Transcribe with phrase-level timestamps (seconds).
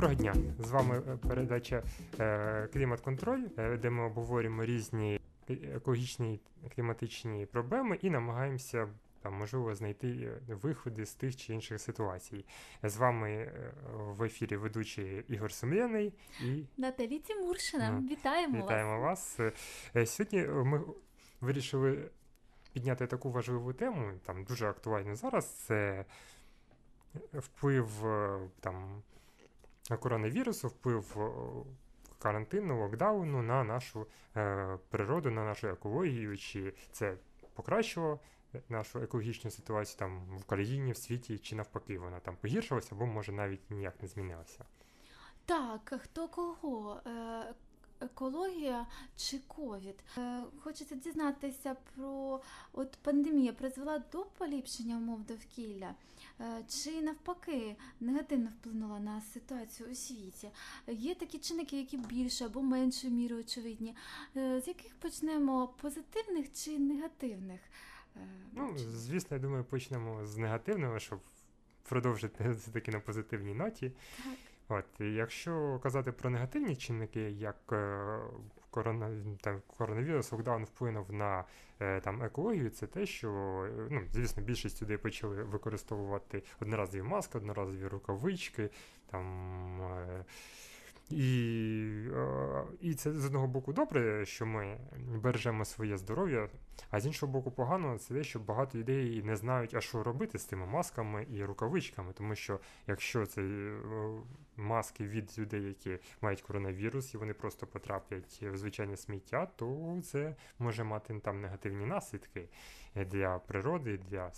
[0.00, 0.34] Доброго дня!
[0.58, 1.82] З вами е, передача
[2.20, 6.40] е, Клімат Контроль, е, де ми обговорюємо різні екологічні
[6.74, 8.88] кліматичні проблеми і намагаємося
[9.22, 12.44] там можливо знайти виходи з тих чи інших ситуацій.
[12.82, 13.52] З вами
[13.94, 16.12] в ефірі ведучий Ігор Сум'яний
[16.44, 17.90] і Наталі Тимуршина.
[17.90, 19.40] Ну, Вітаємо, вітаємо вас.
[19.96, 20.80] Е, Сьогодні ми
[21.40, 22.10] вирішили
[22.72, 25.50] підняти таку важливу тему, там дуже актуальну зараз.
[25.50, 26.04] Це
[27.32, 27.88] вплив
[28.60, 29.02] там
[30.00, 31.30] коронавірусу, вплив е,
[32.18, 34.06] карантину, локдауну на нашу
[34.36, 37.16] е, природу, на нашу екологію, чи це
[37.54, 38.20] покращило
[38.68, 43.32] нашу екологічну ситуацію там в країні, в світі, чи навпаки, вона там погіршилася, або може
[43.32, 44.64] навіть ніяк не змінилася.
[45.44, 47.00] Так, хто кого?
[48.00, 48.86] Екологія
[49.16, 49.94] чи ковід?
[50.18, 52.40] Е, Хочеться дізнатися про
[52.72, 55.94] от пандемія призвела до поліпшення умов довкілля,
[56.40, 60.50] Е, чи навпаки негативно вплинула на ситуацію у світі?
[60.86, 63.94] Є такі чинники, які більше або меншою мірою очевидні.
[64.36, 67.60] Е, З яких почнемо позитивних чи негативних?
[68.52, 71.20] Ну, звісно, я думаю, почнемо з негативного, щоб
[71.82, 73.92] продовжити все таки на позитивній ноті.
[74.24, 74.34] Так.
[74.72, 78.18] От, якщо казати про негативні чинники, як е,
[78.70, 79.10] корона,
[79.66, 81.44] коронавірус, локдаун вплинув на
[81.80, 83.30] е, там, екологію, це те, що,
[83.68, 88.70] е, ну, звісно, більшість людей почали використовувати одноразові маски, одноразові рукавички,
[89.10, 89.80] там.
[91.10, 91.72] І,
[92.14, 94.78] е, і це з одного боку добре, що ми
[95.22, 96.48] бережемо своє здоров'я,
[96.90, 100.38] а з іншого боку, погано це те, що багато людей не знають, а що робити
[100.38, 103.80] з тими масками і рукавичками, тому що якщо це е,
[104.56, 110.36] маски від людей, які мають коронавірус, і вони просто потраплять в звичайне сміття, то це
[110.58, 112.48] може мати там негативні наслідки
[112.94, 114.32] для природи, для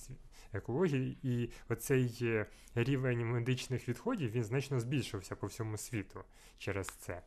[0.52, 1.18] екології.
[1.22, 6.24] І оцей е, рівень медичних відходів він значно збільшився по всьому світу
[6.58, 7.22] через це.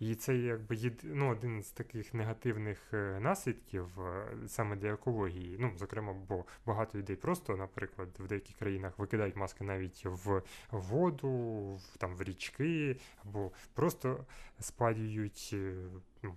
[0.00, 1.00] І це якби єд...
[1.04, 5.56] ну, один з таких негативних е, наслідків е, саме для екології.
[5.60, 11.30] Ну, зокрема, бо багато людей просто, наприклад, в деяких країнах викидають маски навіть в воду,
[11.74, 14.26] в, там, в річки, або просто
[14.60, 15.74] спалюють е,
[16.22, 16.36] ну,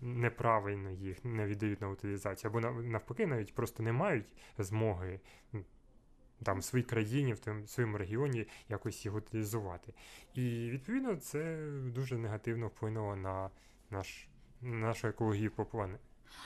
[0.00, 5.20] неправильно їх, не віддають на утилізацію, або навпаки, навіть просто не мають змоги.
[6.42, 9.94] Там в своїй країні, в своєму регіоні якось їх утилізувати.
[10.34, 13.50] І відповідно це дуже негативно вплинуло на
[13.90, 14.28] наш,
[14.60, 15.98] нашу екологію по плане.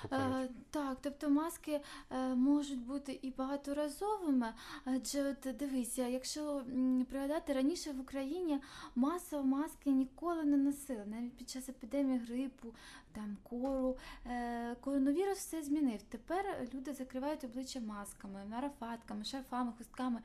[0.08, 0.52] планеті.
[0.52, 4.54] Е, так, тобто маски е, можуть бути і багаторазовими,
[4.84, 6.62] адже от дивися, якщо
[7.10, 8.60] пригадати раніше в Україні
[8.94, 12.74] масово маски ніколи не носили, навіть під час епідемії грипу,
[13.12, 13.96] там кору.
[14.26, 16.02] Е, коронавірус все змінив.
[16.02, 20.20] Тепер люди закривають обличчя масками, марафатками, шарфами, хустками.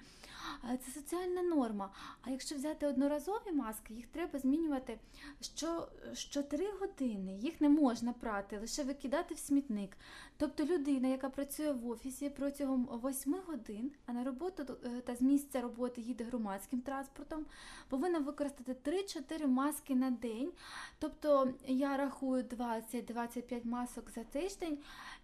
[0.85, 1.89] Це соціальна норма.
[2.22, 4.99] А якщо взяти одноразові маски, їх треба змінювати
[5.41, 7.33] що, що 3 години.
[7.33, 9.97] Їх не можна прати, лише викидати в смітник.
[10.43, 15.21] Тобто людина, яка працює в офісі протягом 8 годин, а на роботу е, та з
[15.21, 17.45] місця роботи їде громадським транспортом,
[17.89, 20.51] повинна використати 3-4 маски на день.
[20.99, 24.77] Тобто я рахую 20-25 масок за тиждень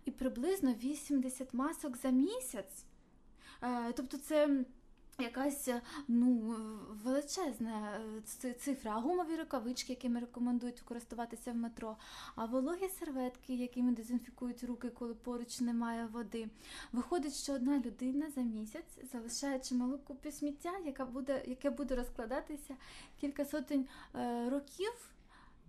[0.06, 2.86] і приблизно 80 масок за місяць.
[3.64, 4.66] Е, Тобто це
[5.22, 6.56] якась е, ну,
[7.04, 8.02] величезна
[8.46, 8.92] е, цифра.
[8.96, 11.98] А гумові рукавички, якими рекомендують користуватися в метро,
[12.36, 16.50] а вологі серветки, якими дезінфікують руки, коли поруч немає води.
[16.92, 22.76] Виходить, що одна людина за місяць залишає чималу купу сміття, яка буде, яке буде розкладатися
[23.22, 24.94] кілька сотень е, років.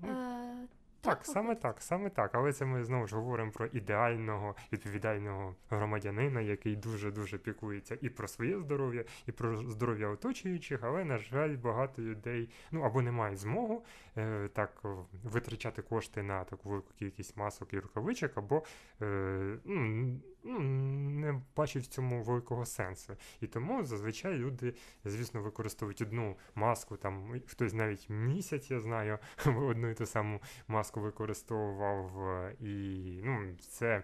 [0.05, 0.69] Е,
[1.03, 2.35] Так, саме так, саме так.
[2.35, 8.29] Але це ми знову ж говоримо про ідеального відповідального громадянина, який дуже-дуже піклується і про
[8.29, 13.39] своє здоров'я, і про здоров'я оточуючих, але, на жаль, багато людей ну або не мають
[13.39, 13.85] змогу
[14.17, 14.83] е, так
[15.25, 18.63] витрачати кошти на таку велику кількість масок і рукавичок, або
[19.03, 23.17] е, ну, ну, не бачать в цьому великого сенсу.
[23.41, 24.75] І тому зазвичай люди,
[25.05, 31.01] звісно, використовують одну маску, там хтось навіть місяць, я знаю, одну і ту саму маску
[31.01, 34.03] використовував, е, і ну, це,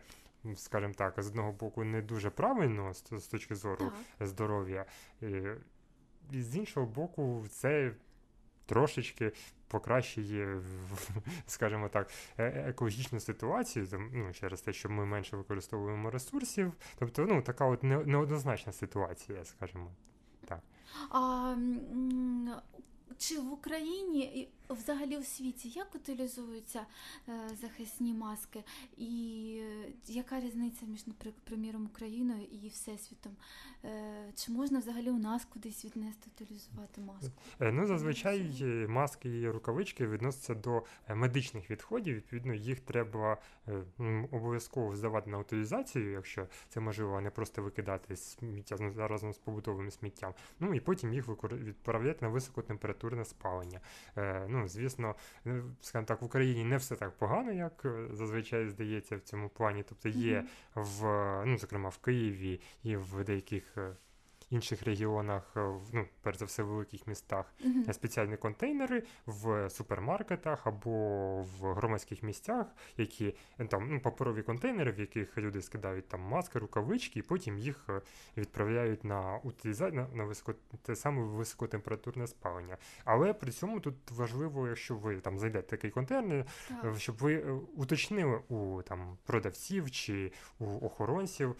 [0.55, 4.28] скажімо так, з одного боку не дуже правильно з, з точки зору так.
[4.28, 4.87] здоров'я,
[5.22, 5.56] е,
[6.31, 7.93] і з іншого боку, це
[8.66, 9.32] трошечки
[9.68, 10.60] покращує,
[11.46, 16.72] скажімо так, е- екологічну ситуацію, ну, через те, що ми менше використовуємо ресурсів.
[16.98, 19.90] Тобто, ну, така от неоднозначна ситуація, скажімо.
[21.10, 21.56] А
[23.18, 26.86] чи в Україні взагалі у світі як утилізуються
[27.28, 28.64] е, захисні маски,
[28.96, 31.36] і е, яка різниця між, наприклад,
[31.86, 33.36] Україною і Всесвітом?
[33.84, 37.42] Е, чи можна взагалі у нас кудись віднести утилізувати маску?
[37.60, 38.50] Ну, зазвичай
[38.88, 42.16] маски і рукавички відносяться до медичних відходів.
[42.16, 43.38] Відповідно, їх треба
[44.30, 49.90] обов'язково здавати на утилізацію, якщо це можливо, а не просто викидати сміття разом з побутовим
[49.90, 50.34] сміттям.
[50.60, 53.80] Ну і потім їх відправляти на високотемпературне спалення.
[54.56, 55.14] Ну, звісно,
[55.47, 59.49] е, скажімо так, в Україні не все так погано, як е, зазвичай здається в цьому
[59.49, 59.85] плані.
[59.88, 60.44] Тобто є
[60.75, 61.03] в,
[61.47, 63.97] ну, зокрема, в Києві і в деяких е,
[64.50, 67.54] інших регіонах, е, ну, перш за все, в великих містах,
[67.88, 70.90] е, спеціальні контейнери в супермаркетах або
[71.43, 72.66] в громадських місцях,
[72.96, 77.58] які е, там ну, паперові контейнери, в яких люди скидають там маски, рукавички, і потім
[77.58, 77.88] їх
[78.37, 79.90] відправляють на утиліза...
[79.90, 80.54] на, на високо...
[80.82, 82.76] те саме високотемпературне спалення.
[83.04, 86.99] Але при цьому тут важливо, якщо ви там зайдете такий контейнер, Так.
[86.99, 87.38] Щоб ви
[87.76, 91.56] уточнили у там продавців чи у охоронців,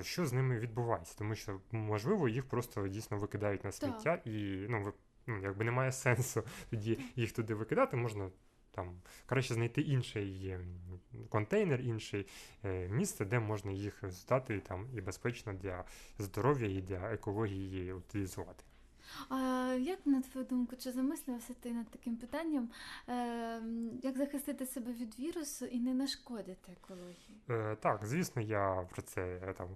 [0.00, 4.92] що з ними відбувається, тому що можливо їх просто дійсно викидають на сміття, і ну
[5.26, 8.30] ну якби немає сенсу тоді їх туди викидати, можна.
[8.70, 10.56] Там краще знайти інший
[11.28, 12.24] контейнер, інше
[12.88, 15.84] місце, де можна їх здати там і безпечно для
[16.18, 18.64] здоров'я і для екології утилізувати.
[19.28, 19.36] А
[19.80, 22.68] як на твою думку, чи замислився ти над таким питанням,
[23.08, 23.62] е,
[24.02, 27.40] як захистити себе від вірусу і не нашкодити екології?
[27.50, 29.68] Е, так, звісно, я про це е, там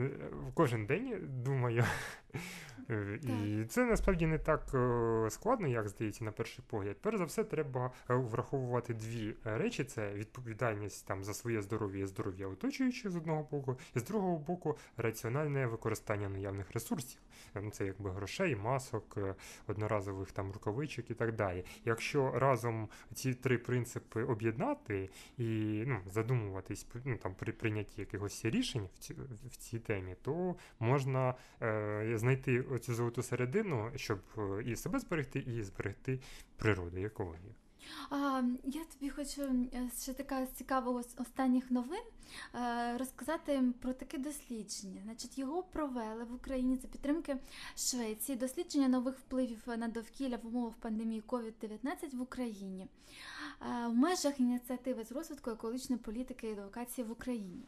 [0.00, 0.10] е,
[0.54, 1.84] кожен день думаю.
[2.90, 4.62] Е, І це насправді не так
[5.30, 6.96] складно, як здається, на перший погляд.
[7.00, 12.46] Перш за все, треба враховувати дві речі: це відповідальність там за своє здоров'я і здоров'я
[12.46, 17.20] оточуючих з одного боку, і з другого боку, раціональне використання наявних ресурсів.
[17.54, 19.34] Ну, Це якби грошей, масок, е,
[19.66, 21.64] одноразових там рукавичок і так далі.
[21.84, 25.44] Якщо разом ці три принципи об'єднати і
[25.86, 29.14] ну, задумуватись ну, там, при прийнятті якихось рішень в, ці,
[29.50, 35.38] в цій темі, то можна е, знайти оцю золоту середину, щоб е, і себе зберегти,
[35.38, 36.20] і зберегти
[36.56, 37.54] природу, екологію.
[38.10, 42.02] А, я тобі хочу е, ще така з цікавого останніх новин
[42.54, 45.00] е, розказати про таке дослідження.
[45.04, 47.36] Значить, його провели в Україні за підтримки
[47.76, 48.38] Швеції.
[48.38, 52.86] Дослідження нових впливів на довкілля в умовах пандемії COVID-19 в Україні
[53.60, 57.62] е, в межах ініціативи з розвитку екологічної політики і едукації в Україні.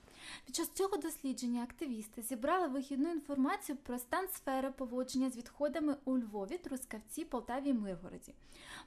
[0.46, 6.18] Під час цього дослідження активісти зібрали вихідну інформацію про стан сфери поводження з відходами у
[6.18, 8.34] Львові, Трускавці, Полтаві і Миргороді.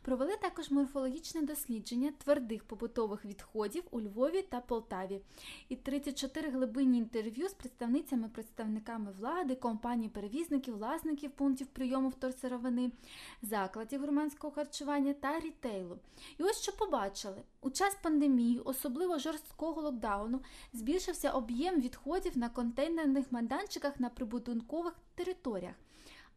[0.01, 5.21] Провели також морфологічне дослідження твердих побутових відходів у Львові та Полтаві
[5.69, 12.91] і 34 глибинні інтерв'ю з представницями, представниками влади, компаній-перевізників, власників пунктів прийому вторсировини,
[13.41, 15.97] закладів громадського харчування та рітейлу.
[16.37, 20.41] І ось що побачили: у час пандемії, особливо жорсткого локдауну,
[20.73, 25.75] збільшився об'єм відходів на контейнерних майданчиках на прибудинкових територіях.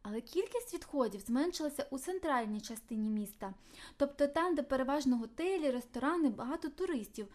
[0.01, 3.53] Але кількість відходів зменшилася у центральній частині міста,
[3.97, 7.27] тобто там, де переважно готелі, ресторани, багато туристів.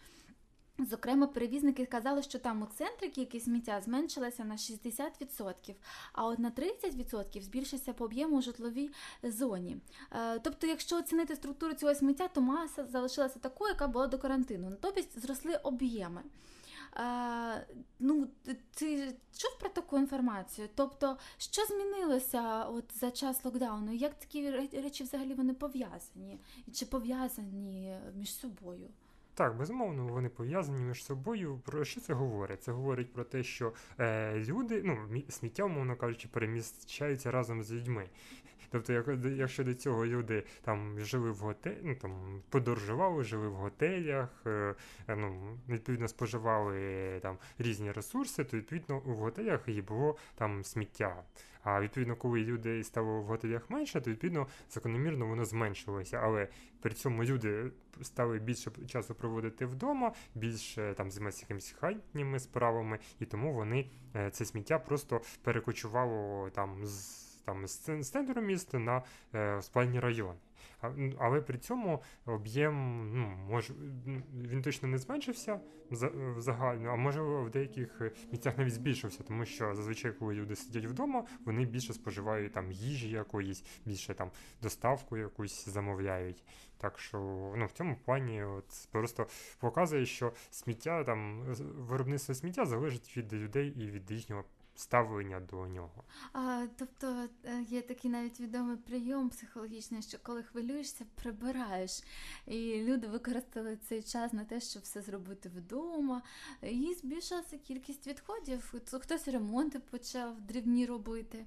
[0.85, 5.75] Зокрема, перевізники казали, що там у центрі кількість сміття зменшилася на 60%,
[6.13, 8.91] а от на 30% збільшився по об'єму у житловій
[9.23, 9.77] зоні.
[10.11, 14.69] Е, Тобто, якщо оцінити структуру цього сміття, то маса залишилася такою, яка була до карантину.
[14.69, 16.21] Натомість зросли об'єми.
[16.97, 17.67] Е,
[17.99, 18.27] ну,
[18.73, 20.69] ти чув про таку інформацію?
[20.75, 23.93] Тобто, що змінилося от за час локдауну?
[23.93, 26.39] Як такі речі взагалі вони пов'язані?
[26.73, 28.89] Чи пов'язані між собою?
[29.33, 31.61] Так, безумовно, вони пов'язані між собою.
[31.65, 32.63] Про що це говорить?
[32.63, 37.71] Це говорить про те, що е, люди, ну, мі- сміття, умовно кажучи, переміщаються разом з
[37.71, 38.09] людьми.
[38.71, 39.07] Тобто, як,
[39.37, 44.75] якщо до цього люди там жили в готелі, ну там подорожували, жили в готелях, е,
[45.07, 51.23] е, ну, відповідно споживали там різні ресурси, то відповідно в готелях і було там сміття.
[51.63, 56.19] А відповідно, коли людей стало в готелях менше, то відповідно закономірно воно зменшилося.
[56.23, 56.47] Але
[56.81, 63.25] при цьому люди стали більше часу проводити вдома, більше там займатися якимись хатніми справами, і
[63.25, 69.01] тому вони е, це сміття просто перекочувало там з там з центру міста на
[69.35, 70.39] е, спальні райони.
[71.17, 72.73] Але при цьому об'єм
[73.13, 73.73] ну, може,
[74.33, 75.59] він точно не зменшився
[76.37, 81.25] загально, а може в деяких місцях навіть збільшився, тому що зазвичай, коли люди сидять вдома,
[81.45, 86.43] вони більше споживають там їжі якоїсь, більше там доставку якусь замовляють.
[86.77, 87.17] Так що
[87.57, 89.27] ну, в цьому плані от, просто
[89.59, 91.41] показує, що сміття там
[91.77, 94.43] виробництво сміття залежить від людей і від їхнього
[94.81, 96.03] ставлення до нього.
[96.33, 102.03] А, тобто е, є такий навіть відомий прийом психологічний, що коли хвилюєшся, прибираєш.
[102.47, 106.21] І люди використали цей час на те, щоб все зробити вдома.
[106.61, 108.73] І збільшилася кількість відходів.
[108.91, 111.45] Хтось ремонти почав дрібні робити.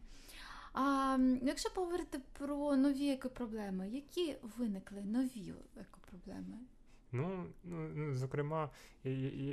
[0.72, 6.58] А якщо поговорити про нові екопроблеми, які виникли нові екопроблеми?
[7.14, 8.70] Ну, ну, ну, зокрема,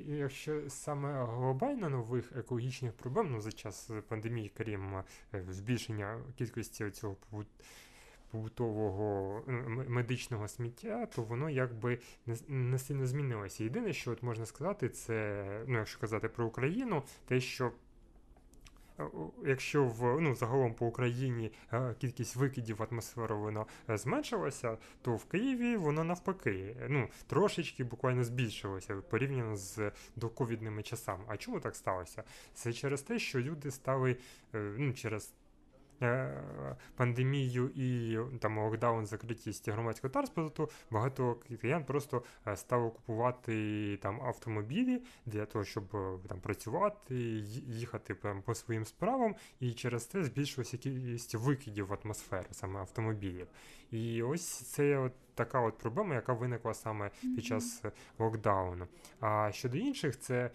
[0.07, 5.03] якщо саме глобально нових екологічних проблем, ну за час пандемії, крім е,
[5.49, 7.15] збільшення кількості цього
[8.31, 9.43] побутового
[9.87, 11.99] медичного сміття, то воно якби
[12.47, 13.63] не, сильно змінилося.
[13.63, 17.71] Єдине, що от можна сказати, це, ну, якщо казати про Україну, те, що
[19.45, 25.15] Якщо в ну загалом по Україні е, кількість викидів в атмосферу воно е, зменшилася, то
[25.15, 31.23] в Києві воно навпаки, е, ну трошечки буквально збільшилося порівняно з доковідними часами.
[31.27, 32.23] А чому так сталося?
[32.53, 34.17] Це через те, що люди стали
[34.55, 35.33] е, ну через.
[36.01, 44.21] Е, Пандемію і там локдаун, закритість громадського транспорту, багато киян просто е, стали купувати там
[44.21, 47.15] автомобілі для того, щоб е, там працювати,
[47.67, 53.47] їхати прям по своїм справам, і через це збільшилася кількість викидів в атмосферу, саме автомобілів.
[53.91, 57.83] І ось це от така от проблема, яка виникла саме під час
[58.19, 58.87] локдауну.
[59.19, 60.51] А щодо інших, це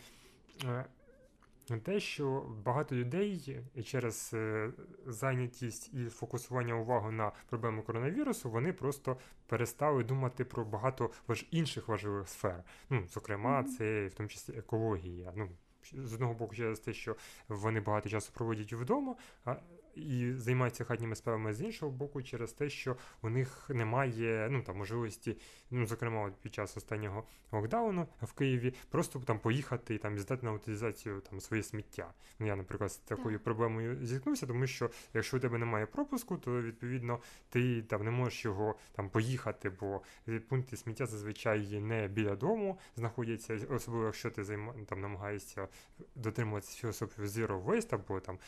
[1.66, 4.70] те, що багато людей через е,
[5.06, 11.46] зайнятість і фокусування уваги на проблему коронавірусу, вони просто перестали думати про багато важ...
[11.50, 12.64] інших важливих сфер.
[12.90, 15.32] Ну, зокрема, це в тому числі екологія.
[15.36, 15.48] Ну,
[15.92, 17.16] з одного боку, через те, що
[17.48, 19.56] вони багато часу проводять вдома а,
[19.96, 24.76] і займаються хатніми справами, з іншого боку, через те, що у них немає ну, там,
[24.76, 25.36] можливості,
[25.70, 30.46] ну, зокрема, от під час останнього локдауну в Києві, просто там поїхати і там здати
[30.46, 32.12] на утилізацію там своє сміття.
[32.38, 33.44] Ну, я, наприклад, з такою Так.
[33.44, 38.44] проблемою зіткнувся, тому що якщо у тебе немає пропуску, то відповідно ти там не можеш
[38.44, 44.44] його там поїхати, бо е, пункти сміття зазвичай не біля дому знаходяться, особливо якщо ти
[44.44, 45.68] займа, там намагаєшся
[46.14, 48.38] дотримуватися філософії Zero Waste або там.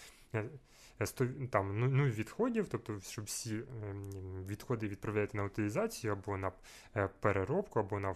[1.00, 4.10] Е, е, там ну, ну відходів, тобто щоб всі ем,
[4.46, 6.52] відходи відправляти на утилізацію або на
[6.96, 8.14] е, переробку, або на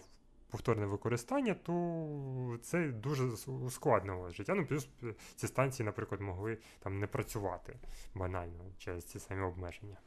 [0.53, 4.53] повторне використання, то це дуже ускладнило життя.
[4.55, 7.75] Ну, плюс е, ці станції, наприклад, могли там не працювати
[8.15, 9.97] банально через ці самі обмеження.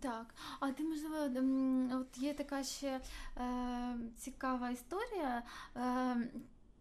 [0.00, 1.16] Так, а ти можливо,
[2.00, 3.00] от є така ще
[3.36, 5.42] е, цікава історія.
[5.74, 6.30] Е, е,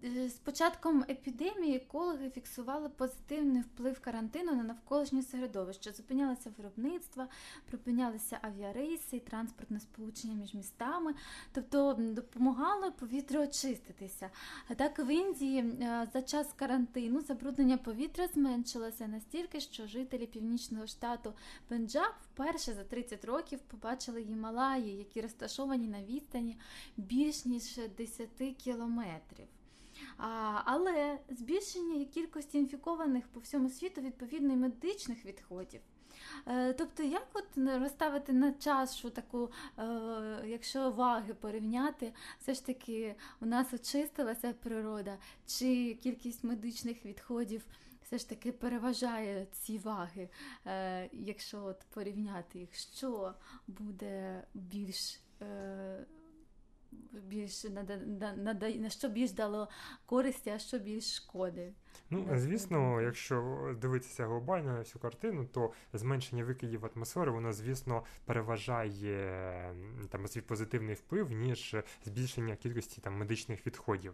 [0.04, 5.92] з початком епідемії екологи фіксували позитивний вплив карантину на навколишнє середовище.
[5.92, 7.28] Зупинялося виробництво,
[7.66, 11.14] припинялися авіарейси і транспортне сполучення між містами,
[11.52, 14.30] тобто допомагало повітрю очиститися.
[14.68, 20.88] А так в Індії е, за час карантину забруднення повітря зменшилося настільки, що жителі північного
[20.88, 21.34] штату
[21.68, 26.58] Пенджаб вперше за 30 років побачили Гімалаї, які розташовані на відстані
[26.98, 29.48] більш ніж 10 кілометрів.
[30.66, 35.82] Але збільшення кількості інфікованих по всьому світу відповідно і медичних відходів.
[36.48, 37.46] Е, Тобто, як от
[37.82, 39.84] розставити на чашу таку, е,
[40.46, 47.66] якщо ваги порівняти, все ж таки у нас очистилася природа, чи кількість медичних відходів
[48.04, 50.30] все ж таки переважає ці ваги,
[50.66, 53.34] е, якщо от порівняти їх, що
[53.68, 55.20] буде більш.
[57.12, 57.98] Більш нада,
[58.38, 59.70] нада- на що більш дало
[60.06, 61.74] користі, а що більш шкоди.
[62.10, 69.76] Ну, звісно, якщо дивитися глобально на всю картину, то зменшення викидів атмосфери, воно, звісно, переважає
[70.10, 74.14] там свій позитивний вплив, ніж збільшення кількості там медичних відходів.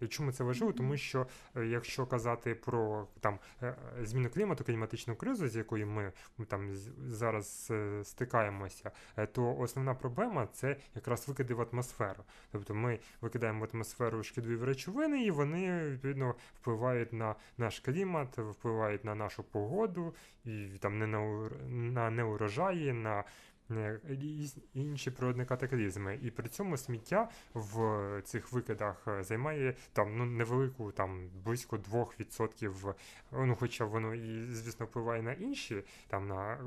[0.00, 0.72] І чому це важливо?
[0.72, 1.26] Тому що
[1.56, 6.12] е, якщо казати про там е, е, зміну клімату, кліматичну кризу, з якою ми
[6.46, 6.74] там
[7.08, 7.72] зараз
[8.02, 8.90] стикаємося,
[9.32, 12.24] то основна проблема це якраз викиди в атмосферу.
[12.52, 19.04] Тобто ми викидаємо в атмосферу шкідливі речовини, і вони відповідно впливають на наш клімат, впливають
[19.04, 23.24] на нашу погоду, і там не на, на неурожаї, на
[23.70, 26.18] е, різ- інші природні катаклізми.
[26.22, 32.94] І при цьому сміття в цих викидах е, займає там ну невелику, там близько 2%,
[33.32, 36.58] ну хоча воно і звісно впливає на інші, там на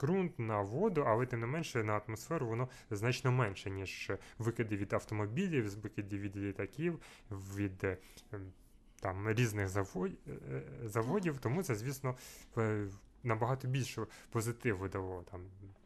[0.00, 4.92] ґрунт, на воду, але тим не менше на атмосферу воно значно менше, ніж викиди від
[4.92, 7.96] автомобілів, з викиди від літаків, від е,
[9.00, 11.38] там різних завод, е, заводів.
[11.38, 12.16] Тому це, звісно,
[12.58, 12.86] е,
[13.22, 15.81] набагато більше позитиву дало там е.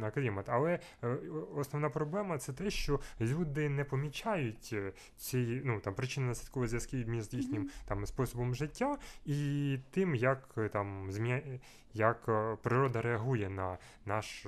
[0.00, 0.48] На клімат.
[0.48, 1.08] Але е,
[1.54, 7.04] основна проблема це те, що люди не помічають е, ці ну там причини наслідкові зв'язки
[7.06, 11.60] між їхнім там способом життя і тим, як е, там змі...
[11.94, 14.46] як е, природа реагує на наш.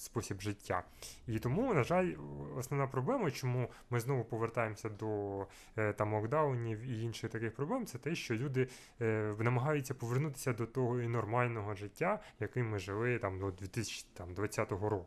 [0.00, 0.82] Спосіб життя.
[1.26, 2.12] І тому, на жаль,
[2.56, 5.40] основна проблема, чому ми знову повертаємося до
[5.76, 8.68] е, там локдаунів і інших таких проблем, це те, що люди
[9.00, 15.06] е, намагаються повернутися до того і нормального життя, яким ми жили там до 2020 року.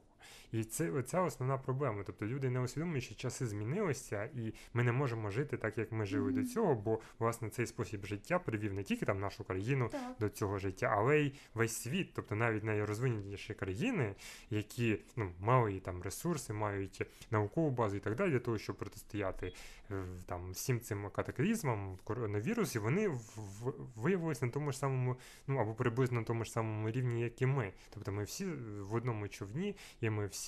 [0.52, 2.04] І це ця основна проблема.
[2.06, 6.06] Тобто люди не усвідомлюють, що часи змінилися, і ми не можемо жити так, як ми
[6.06, 6.42] жили Мгм.
[6.44, 10.16] до цього, бо власне цей спосіб життя привів не тільки там нашу країну Так.
[10.20, 14.16] до цього життя, але й весь світ, тобто навіть найрозвиненіші країни,
[14.50, 19.54] які ну, мали там ресурси, мають наукову базу і так далі для того, щоб протистояти
[19.92, 25.16] е, там всім цим катаклізмам коронавірусів, вони в- в- виявилися на тому ж самому,
[25.48, 27.74] ну або приблизно на тому ж самому рівні, як і ми.
[27.90, 28.46] Тобто ми всі
[28.80, 30.41] в одному човні, і ми всі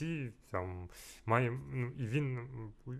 [0.49, 0.89] там
[1.25, 2.39] маємо, ну і він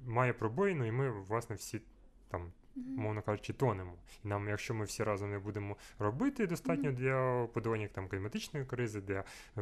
[0.06, 1.82] має пробоїну, і ми, власне, всі
[2.28, 3.94] там мовно кажучи, тонемо.
[4.24, 9.02] І нам, якщо ми всі разом не будемо робити достатньо для подолання там кліматичної кризи,
[9.02, 9.24] для
[9.58, 9.62] е,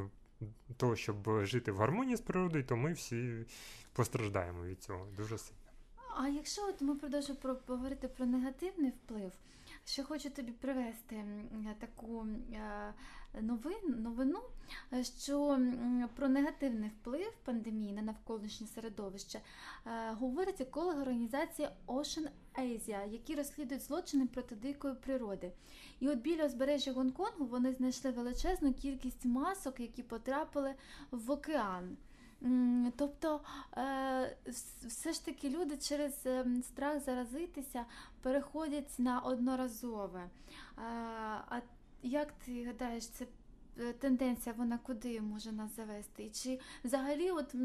[0.78, 3.46] того, щоб жити в гармонії з природою, то ми всі
[3.94, 5.62] постраждаємо від цього дуже сильно.
[6.18, 9.32] А якщо от ми продовжуємо про поговорити про негативний вплив,
[9.86, 11.24] ще хочу тобі привести
[11.80, 12.94] таку е,
[13.42, 14.40] новину, новину,
[14.94, 15.60] е, що
[16.16, 19.40] про негативний вплив пандемії на навколишнє середовище
[19.86, 22.28] е, говорить еколог організації Ocean
[22.60, 25.52] Asia, які розслідують злочини проти дикої природи.
[26.00, 30.76] І от біля узбережжя Гонконгу вони знайшли величезну кількість масок, які потрапили
[31.12, 31.98] в океан.
[32.98, 33.42] Тобто
[33.78, 34.38] е,
[34.88, 37.86] все ж таки люди через ем, страх заразитися
[38.22, 40.30] переходять на одноразове.
[41.50, 41.60] А
[42.04, 43.26] як ти гадаєш, це
[43.80, 46.30] е, тенденція, вона куди може нас завести?
[46.30, 47.56] Чи взагалі, от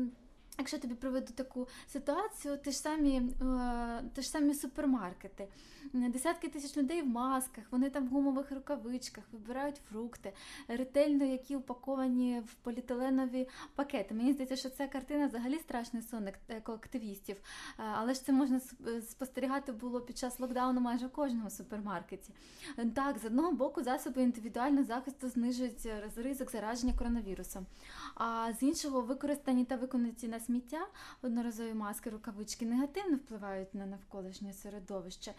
[0.59, 5.49] якщо тобі проведу таку ситуацію, ти ж самі, е, ти ж самі супермаркети,
[5.93, 10.33] десятки тисяч людей в масках, вони там в гумових рукавичках вибирають фрукти,
[10.69, 14.15] ретельно які упаковані в поліетиленові пакети.
[14.15, 17.37] Мені здається, що ця картина взагалі страшний сон ек- екоактивістів.
[17.79, 22.31] Е, Але ж це можна е, спостерігати було під час локдауну майже в кожному супермаркеті.
[22.79, 27.67] Е, Так, з одного боку, засоби індивідуального захисту знижують е, ризик зараження коронавірусом.
[28.15, 30.87] А з іншого, використані та виконані на сміття
[31.23, 35.35] одноразові маски, рукавички негативно впливають на навколишнє середовище.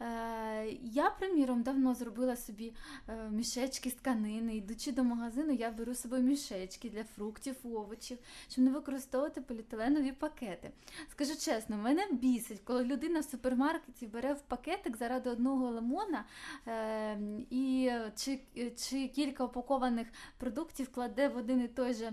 [0.00, 2.72] Е, Я, приміром, давно зробила собі
[3.08, 4.56] е, мішечки з тканини.
[4.56, 10.12] Йдучи до магазину, я беру з собою мішечки для фруктів, овочів, щоб не використовувати поліетиленові
[10.12, 10.70] пакети.
[11.10, 16.24] Скажу чесно, мене бісить, коли людина в супермаркеті бере в пакетик заради одного лимона
[16.66, 17.18] е,
[17.50, 18.40] і чи,
[18.76, 20.06] чи кілька упакованих
[20.38, 22.12] продуктів кладе в один і той же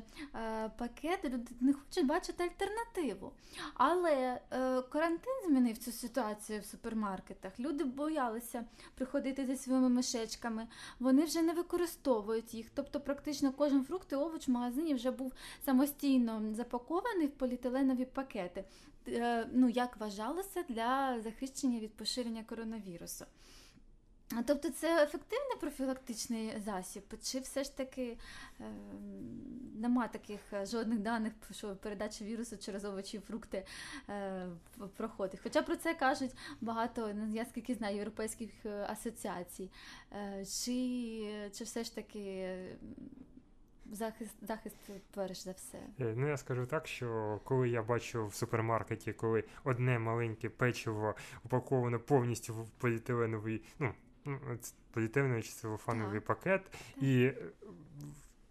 [0.77, 1.19] пакет.
[1.25, 3.31] Люди не хочуть бачити альтернативу.
[3.73, 4.41] Але
[4.89, 7.59] карантин змінив цю ситуацію в супермаркетах.
[7.65, 10.67] Люди боялися приходити зі своїми мішечками.
[10.99, 12.67] Вони вже не використовують їх.
[12.73, 15.33] Тобто, практично кожен фрукт і овоч в магазині вже був
[15.65, 18.63] самостійно запакований в поліетиленові пакети.
[19.07, 23.25] Е, Ну, як вважалося для захищення від поширення коронавірусу.
[24.45, 28.17] Тобто це ефективний профілактичний засіб, чи все ж таки
[28.59, 28.63] е,
[29.75, 33.65] нема таких е, жодних даних, що передача вірусу через овочі і фрукти
[34.09, 34.47] е,
[34.97, 35.39] проходить.
[35.43, 39.71] Хоча про це кажуть багато, ну, я скільки знаю, європейських е, асоціацій.
[40.11, 42.57] Е, чи, чи все ж таки
[43.91, 44.75] захист, захист
[45.13, 45.77] перш за все?
[45.99, 51.15] Е, Ну, я скажу так, що коли я бачу в супермаркеті, коли одне маленьке печиво
[51.45, 53.93] упаковано повністю в поліетиленовий, ну,
[54.25, 56.27] ну, от поліетиленовий чи целофановий Так.
[56.27, 56.61] пакет,
[57.01, 57.35] і е,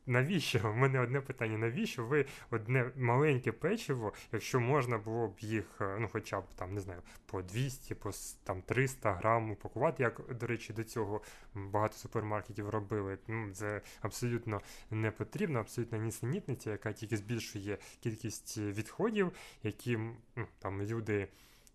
[0.07, 0.71] навіщо?
[0.71, 5.97] У мене одне питання: навіщо ви одне маленьке печиво, якщо можна було б їх, е,
[6.01, 8.11] ну, хоча б там, не знаю, по 200, по
[8.45, 11.23] там 300 грам упакувати, як, до речі, до цього
[11.55, 13.19] багато супермаркетів робили.
[13.29, 14.61] Ну, це абсолютно
[14.91, 19.33] не потрібно, абсолютно нісенітниця, яка тільки збільшує кількість відходів,
[19.63, 19.99] які
[20.37, 21.29] ну, там люди.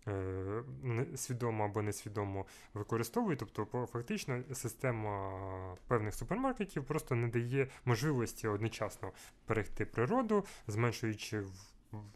[0.08, 0.62] Е,
[1.16, 9.12] Свідомо або несвідомо використовують, тобто фактично система певних супермаркетів просто не дає можливості одночасно
[9.48, 11.42] берегти природу, зменшуючи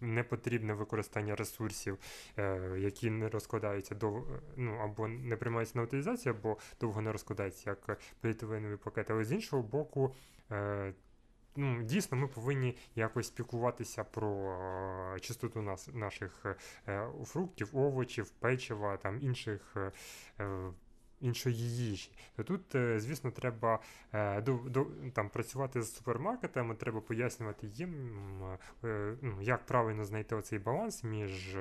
[0.01, 1.99] непотрібне використання ресурсів,
[2.39, 4.23] е, які не розкладаються до
[4.57, 9.13] ну або не приймаються на утилізацію, або довго не розкладаються як поліетиленові пакети.
[9.13, 10.15] Але з іншого боку,
[10.51, 10.93] е,
[11.57, 14.29] ну, дійсно ми повинні якось спілкуватися про
[15.17, 16.47] е, чистоту нас, наших
[16.89, 19.77] е, фруктів, овочів, печива, там інших.
[19.77, 20.73] е,
[21.21, 22.11] іншої їжі.
[22.37, 22.61] То тут,
[22.97, 23.79] звісно, треба
[24.43, 28.21] до, до, там, працювати з супермаркетами, треба пояснювати їм,
[29.23, 31.57] ну, як правильно знайти оцей баланс між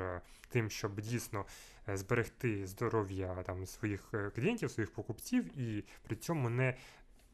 [0.49, 1.45] тим, щоб дійсно
[1.87, 6.75] зберегти здоров'я там, своїх клієнтів, своїх покупців, і при цьому не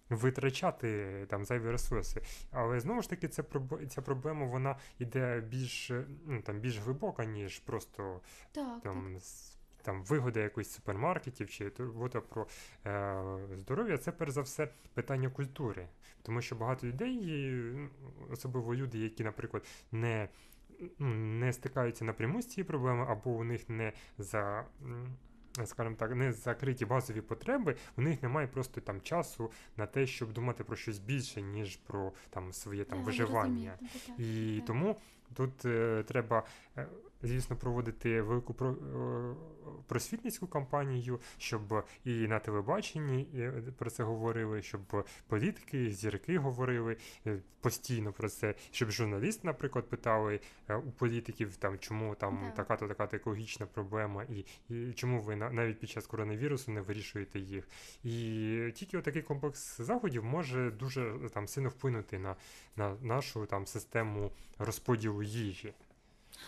[0.10, 2.22] витрачати там зайві ресурси.
[2.52, 3.44] Але знову ж таки, це
[3.90, 5.92] ця проблема вона йде більш,
[6.26, 8.84] ну, там, більш глибока, ніж просто Так, так.
[8.84, 12.48] там, з- там вигода якоїсь супермаркетів чи турбота про
[12.86, 13.24] е,
[13.58, 15.88] здоров'я, це перш за все питання культури.
[16.22, 17.22] Тому що багато людей,
[17.76, 17.90] ну,
[18.32, 20.30] особливо люди, які, наприклад, не,
[21.00, 24.66] ну, не стикаються напряму з цією проблемою, або у них не за.
[25.66, 30.34] Скажімо так, не закриті базові потреби, у них немає просто там часу на те, щоб
[30.34, 33.74] думати про щось більше, ніж про там своє там виживання.
[33.80, 34.66] так, І так.
[34.68, 34.96] тому
[35.34, 36.44] тут е, треба,
[36.78, 36.88] е,
[37.22, 39.36] звісно, проводити велику про, е,
[39.88, 47.40] просвітницьку кампанію, щоб і на телебаченні е, про це говорили, щоб політики, зірки говорили е,
[47.62, 50.40] постійно про це, щоб журналісти, наприклад, питали
[50.86, 52.56] у політиків, там чому там Так.
[52.56, 57.40] така-то така екологічна проблема, і, і чому ви на- навіть під час коронавірусу не вирішуєте
[57.40, 57.68] їх.
[58.04, 62.36] І тільки отакий комплекс заходів може дуже там сильно вплинути на,
[62.76, 65.74] на нашу там систему розподілу їжі.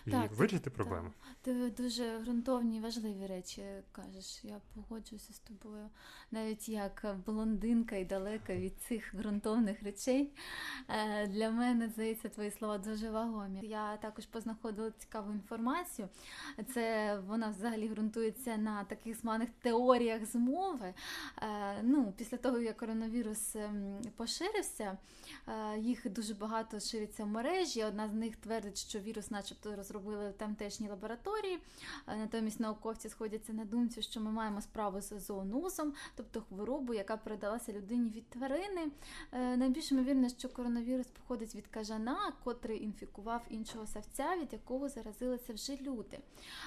[0.05, 1.11] І Так, вирішити проблему.
[1.41, 4.39] Ти дуже ґрунтовні важливі речі кажеш.
[4.43, 5.89] Я погоджуюся з тобою.
[6.31, 10.31] Навіть як блондинка і далека від цих ґрунтовних речей.
[10.89, 13.59] Е, Для мене здається твої слова дуже вагомі.
[13.63, 16.09] Я також познаходила цікаву інформацію.
[16.73, 20.93] Це вона взагалі ґрунтується на таких званих теоріях змови.
[21.41, 24.97] Е, Ну, після того, як коронавірус ем, поширився,
[25.47, 27.83] е, їх дуже багато шириться в мережі.
[27.83, 31.59] Одна з них твердить, що вірус, начебто, розробили в тамтешній лабораторії.
[32.07, 37.17] Е, Натомість науковці сходяться на думці, що ми маємо справу з зоонозом, тобто хворобу, яка
[37.17, 38.91] передалася людині від тварини.
[39.31, 45.53] Е, Найбільш ймовірно, що коронавірус походить від кажана, котрий інфікував іншого савця, від якого заразилися
[45.53, 46.19] вже люди.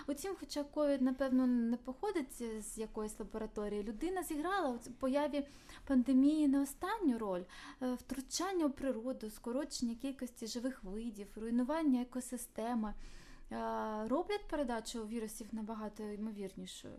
[0.09, 5.47] Утім, хоча ковід, напевно, не походить з якоїсь лабораторії, людина зіграла у появі
[5.87, 7.43] пандемії не останню роль.
[7.83, 12.95] Е, Втручання у природу, скорочення кількості живих видів, руйнування екосистеми
[14.07, 16.95] роблять передачу вірусів набагато ймовірнішою.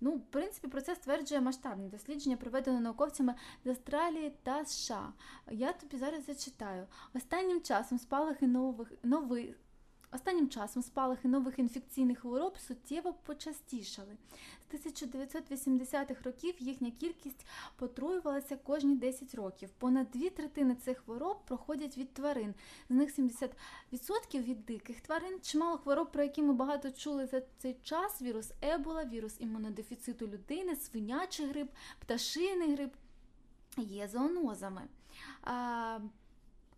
[0.00, 5.12] Ну, в принципі, про це стверджує масштабне дослідження, проведене науковцями з Австралії та США.
[5.50, 6.86] Я тобі зараз зачитаю.
[7.14, 9.56] Останнім часом спалахи нових нових.
[10.12, 14.16] Останнім часом спалахи нових інфекційних хвороб суттєво почастішали.
[14.70, 19.70] З 1980-х років їхня кількість потроювалася кожні 10 років.
[19.78, 22.54] Понад дві третини цих хвороб проходять від тварин.
[22.88, 23.50] З них 70%
[24.32, 25.40] від диких тварин.
[25.42, 30.76] Чимало хвороб, про які ми багато чули за цей час: вірус Ебола, вірус імунодефіциту людини,
[30.76, 32.94] свинячий грип, пташиний грип
[33.76, 34.82] є зоонозами.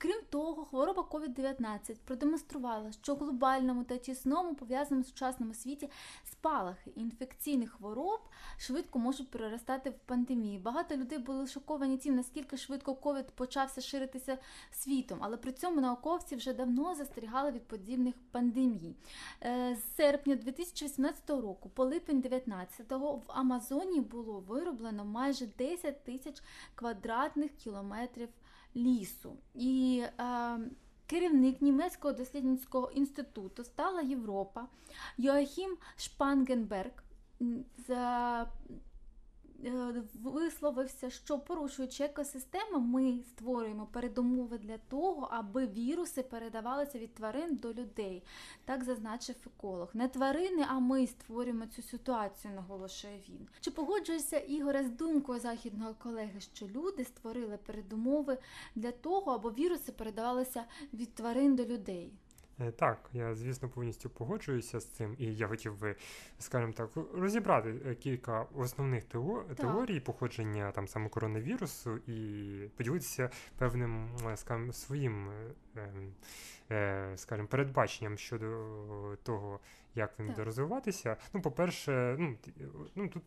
[0.01, 5.91] Крім того, хвороба COVID-19 продемонструвала, що глобальному та тісному пов'язаному сучасному світі
[6.25, 8.21] спалахи інфекційних хвороб
[8.59, 10.59] швидко можуть переростати в пандемії.
[10.59, 14.39] Багато людей були шоковані тим, наскільки швидко COVID почався ширитися
[14.71, 18.97] світом, але при цьому науковці вже давно застерігали від подібних пандемій.
[19.43, 26.43] Е, З серпня 2018 року по липень 2019 в Амазоні було вироблено майже 10 тисяч
[26.75, 28.29] квадратних кілометрів
[28.77, 29.37] лісу.
[29.55, 30.59] І е,
[31.07, 34.69] керівник німецького дослідницького інституту Стала Європа
[35.19, 37.03] Йоахім Шпангенберг
[40.25, 47.73] висловився, що порушуючи екосистему, ми створюємо передумови для того, аби віруси передавалися від тварин до
[47.73, 48.23] людей.
[48.65, 49.91] Так зазначив еколог.
[49.95, 53.49] Не тварини, а ми створюємо цю ситуацію, наголошує він.
[53.61, 58.39] Чи погоджуєшся Ігоре з думкою західного колеги, що люди створили передумови
[58.75, 62.13] для того, аби віруси передавалися від тварин до людей?
[62.61, 65.97] Е, Так, я звісно повністю погоджуюся з цим, і я хотів би,
[66.39, 74.09] скажімо так, розібрати е, кілька основних тео- теорій походження там саме коронавірусу і поділитися певним,
[74.27, 75.31] е, скажімо, своїм,
[75.77, 78.47] ем, скажімо, передбаченням щодо
[79.23, 79.61] того,
[79.95, 81.17] як він буде розвиватися.
[81.33, 82.37] Ну, по-перше, ну,
[82.95, 83.23] ну тут.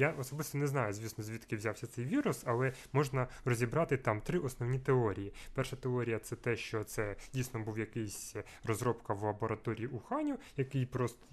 [0.00, 4.38] Е, Я особисто не знаю, звісно, звідки взявся цей вірус, але можна розібрати там три
[4.38, 5.32] основні теорії.
[5.54, 11.26] Перша теорія це те, що це дійсно був якийсь розробка в лабораторії Уханю, який просто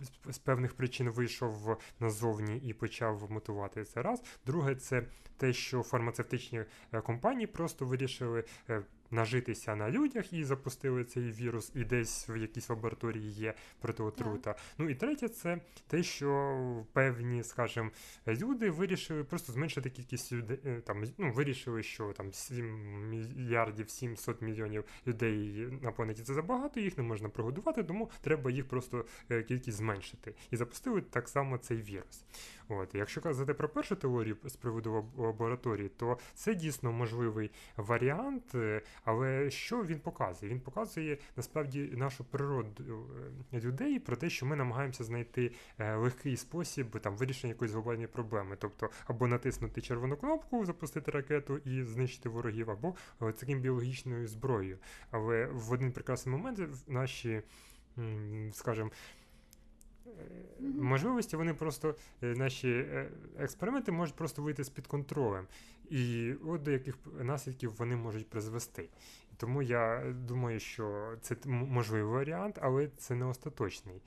[0.00, 4.22] з- з певних причин вийшов назовні і почав мутувати це раз.
[4.46, 5.02] Друге, це
[5.36, 11.72] те, що фармацевтичні е, компанії просто вирішили е, нажитися на людях і запустили цей вірус,
[11.74, 14.54] і десь в якійсь лабораторії є протиотрута.
[14.78, 17.90] Ну і третє, це те, що певні, скажімо,
[18.26, 20.58] люди вирішили просто зменшити кількість людей.
[20.66, 26.80] е, Там ну вирішили, що там 7 мільярдів 700 мільйонів людей на планеті це забагато,
[26.80, 30.34] їх не можна прогодувати, тому треба їх просто е, кількість зменшити.
[30.50, 32.24] І запустили так само цей вірус.
[32.68, 38.82] От, якщо казати про першу теорію з приводу лабораторії, то це дійсно можливий варіант, е,
[39.06, 40.52] але що він показує?
[40.52, 43.06] Він показує насправді нашу природу
[43.52, 48.06] е, людей про те, що ми намагаємося знайти е, легкий спосіб там вирішення якоїсь глобальної
[48.06, 54.28] проблеми, тобто або натиснути червону кнопку, запустити ракету і знищити ворогів, або е, таким біологічною
[54.28, 54.78] зброєю.
[55.10, 57.42] Але в один прекрасний момент наші,
[58.52, 58.90] скажімо,
[60.60, 62.86] можливості вони просто наші
[63.38, 65.46] експерименти можуть просто вийти з-під контролем.
[65.90, 68.88] І от до яких наслідків вони можуть призвести.
[69.36, 74.02] Тому я думаю, що це можливий варіант, але це не остаточний.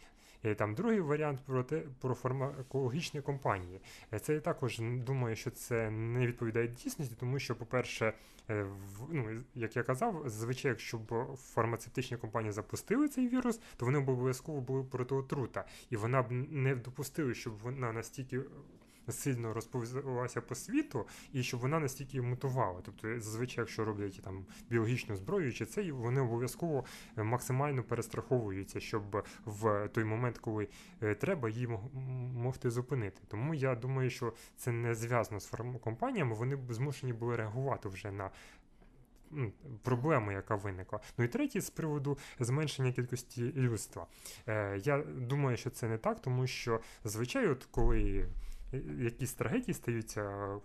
[0.45, 3.81] Е, Там другий варіант про те про фармакологічні компанії.
[4.13, 8.13] Е, Це я також думаю, що це не відповідає дійсності, тому що, по-перше,
[8.49, 13.85] е, в- ну, як я казав, зазвичай, якщо б фармацевтичні компанії запустили цей вірус, то
[13.85, 18.39] вони б обов'язково були проти отрута, і вона б не допустила, щоб вона настільки
[19.11, 22.81] сильно розповзлася по світу, і щоб вона настільки мутувала.
[22.85, 26.83] Тобто, зазвичай, якщо роблять там біологічну зброю чи це, вони обов'язково
[27.17, 30.67] е, максимально перестраховуються, щоб в той момент, коли
[31.03, 31.93] е, треба, її мог-
[32.33, 33.21] могти зупинити.
[33.27, 38.11] Тому я думаю, що це не зв'язано з фармкомпаніями, вони б змушені були реагувати вже
[38.11, 38.31] на.
[39.33, 39.51] м,
[39.83, 40.99] Проблему, яка виникла.
[41.17, 44.07] Ну і третє з приводу зменшення кількості людства.
[44.47, 48.25] Е, я думаю, що це не так, тому що зазвичай, от коли
[48.99, 50.21] якісь трагедії стаються,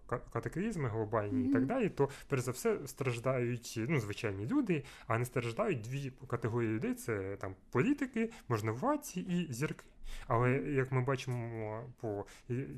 [0.07, 5.19] ка- катаклізми глобальні і так далі, то перш за все страждають ну, звичайні люди, а
[5.19, 9.85] не страждають дві категорії людей: це там політики, можновладці і зірки.
[10.27, 12.27] Але як ми бачимо по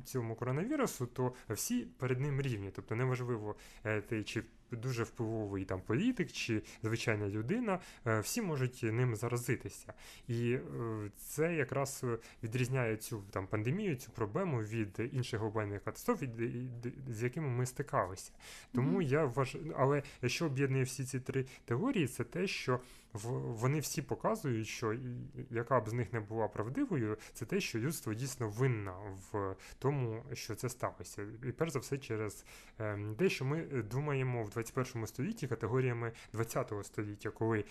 [0.05, 2.71] цьому коронавірусу, то всі перед ним рівні.
[2.77, 8.83] Тобто неважливо, е, ти чи дуже впливовий там політик, чи звичайна людина, е, всі можуть
[8.83, 9.93] ним заразитися.
[10.29, 10.61] І е,
[11.17, 12.05] це якраз
[12.43, 16.23] відрізняє цю там пандемію, цю проблему від інших глобальних катастроф,
[17.09, 18.33] з якими ми стикалися.
[18.73, 19.03] Тому Мгм.
[19.03, 22.81] я вважаю, але що об'єднує всі ці три теорії, це те, що
[23.25, 24.97] вони всі показують, що
[25.51, 28.93] яка б з них не була правдивою, це те, що людство дійсно винна
[29.33, 31.27] в тому, що це сталося.
[31.49, 32.45] І перш за все через
[32.79, 37.65] ем, те, що ми думаємо в 21 столітті категоріями 20 століття, коли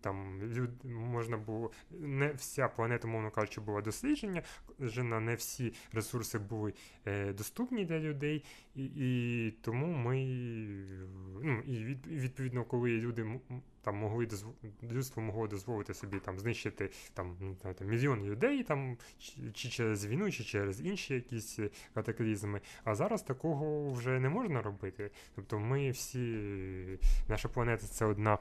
[0.00, 4.42] там люд, можна було не вся планета, мовно кажучи, була дослідження,
[4.80, 6.74] жена, не всі ресурси були
[7.06, 8.44] е, доступні для людей,
[8.74, 10.16] і, і тому ми
[11.42, 13.40] ну, і від, відповідно, коли люди
[13.82, 14.46] там могли дозв...
[14.82, 20.30] людство могло дозволити собі там знищити там, там мільйон людей, там чи, чи через війну,
[20.30, 22.60] чи через інші якісь е, катаклізми.
[22.84, 25.10] А зараз такого вже не можна робити.
[25.34, 26.38] Тобто ми всі,
[27.28, 28.38] наша планета це одна.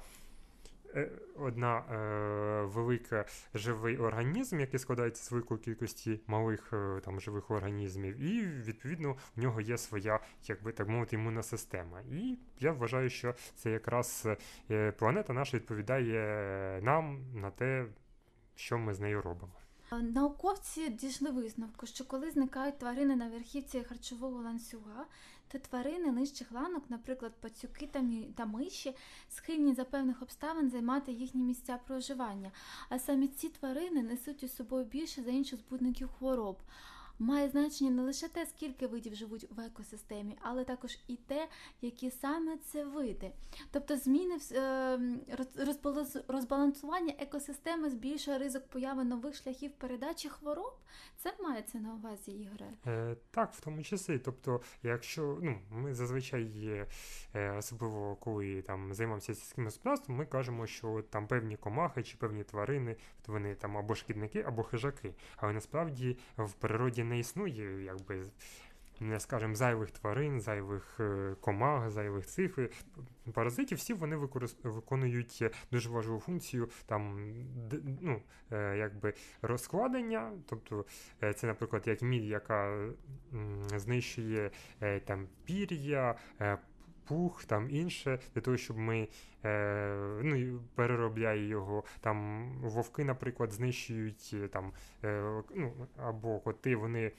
[0.96, 7.52] Е, Одна е, велика живий організм, який складається з великої кількості малих е, там живих
[7.52, 12.02] організмів, і відповідно в нього є своя, як би так мовити, імунна система.
[12.02, 14.28] І я вважаю, що це якраз
[14.72, 17.86] е, планета наша відповідає нам на те,
[18.56, 19.54] що ми з нею робимо.
[19.92, 25.06] Е, Науковці дійшли висновку, що коли зникають тварини на верхівці харчового ланцюга,
[25.56, 27.90] то тварини нижчих ланок, наприклад, пацюки
[28.36, 28.96] та, миші,
[29.30, 32.52] схильні за певних обставин займати їхні місця проживання.
[32.90, 36.58] А саме ці тварини несуть у собою більше за інших збудників хвороб.
[37.20, 41.48] Має значення не лише те, скільки видів живуть в екосистемі, але також і те,
[41.82, 43.32] які саме це види.
[43.72, 45.00] Тобто зміни в е,
[46.28, 50.74] розбалансування екосистеми збільшує ризик появи нових шляхів передачі хвороб.
[51.18, 52.66] Це мається на увазі ігри.
[52.88, 54.20] Е, так, в тому числі.
[54.20, 56.88] Тобто, якщо ну, ми зазвичай
[57.36, 62.44] е, особливо коли там займаємося сільським господарством, ми кажемо, що там певні комахи чи певні
[62.44, 62.96] тварини,
[63.28, 65.14] вони там або шкідники, або хижаки.
[65.38, 68.24] Але насправді в природі не існує, якби.
[69.00, 72.60] Не скажем, зайвих тварин, зайвих е, комах, зайвих цих
[73.34, 74.64] паразитів, всі вони використ...
[74.64, 77.32] виконують дуже важливу функцію там,
[78.02, 80.86] ну, е, якби розкладення, тобто
[81.24, 82.88] Е, Це, наприклад, як міль, яка
[83.76, 84.52] знищує
[85.06, 86.16] там пір'я,
[87.08, 89.08] пух, там інше, для того, щоб ми
[89.46, 91.84] е, ну, переробляє його.
[92.02, 94.72] Там вовки, наприклад, знищують е, там
[95.04, 97.12] е, ну, або коти, вони.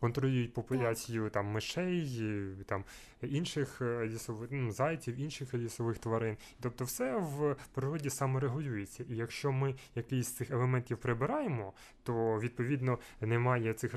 [0.00, 2.84] Контролюють популяцію там мишей, е, там
[3.22, 6.36] інших е, лісових ну, зайців, інших лісових тварин.
[6.60, 9.04] Тобто, все в природі саморегулюється.
[9.08, 11.72] І якщо ми якийсь з цих елементів прибираємо,
[12.02, 13.94] то відповідно немає цих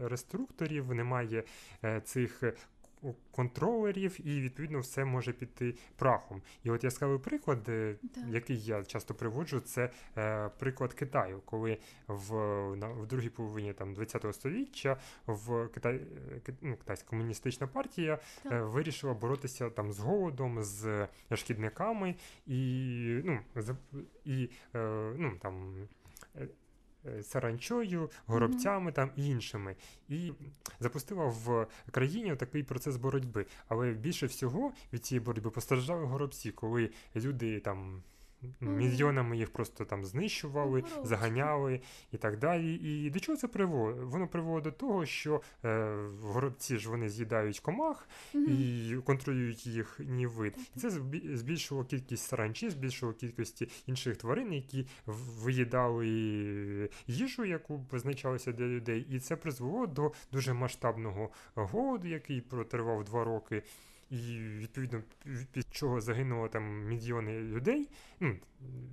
[0.00, 1.44] реструкторів, немає
[2.04, 2.42] цих
[3.30, 6.42] контролерів, і відповідно все може піти прахом.
[6.64, 8.24] І от яскравий приклад, е, Так.
[8.28, 12.34] який я часто приводжу, це е, приклад Китаю, коли в,
[12.76, 16.00] на, в другій половині там, 20-го століття в Китай,
[16.48, 22.14] е, ну, Китайська комуністична партія е, вирішила боротися там з голодом, з шкідниками
[22.46, 23.38] і, ну,
[24.24, 25.74] і е, ну, там.
[27.06, 29.76] Е, горобцями Саранчою, горобцями там і іншими,
[30.08, 30.32] і
[30.80, 33.46] запустила в країні такий процес боротьби.
[33.68, 38.02] Але більше всього від цієї боротьби постраждали горобці, коли люди там.
[38.60, 41.80] Мільйонами їх просто там знищували, заганяли
[42.12, 42.74] і так далі.
[42.74, 44.02] І до чого це приводить?
[44.04, 50.54] Воно приводить до того, що е, горобці ж вони з'їдають комах і контролюють їхній вид.
[50.76, 56.08] І це збі- збільшило кількість саранчі, збільшило кількості інших тварин, які виїдали
[57.06, 59.06] їжу, яку призначалася для людей.
[59.10, 63.62] І це призвело до дуже масштабного голоду, який протривав два роки.
[64.12, 67.88] І відповідно від- чого загинуло там мільйони людей.
[68.20, 68.36] Ну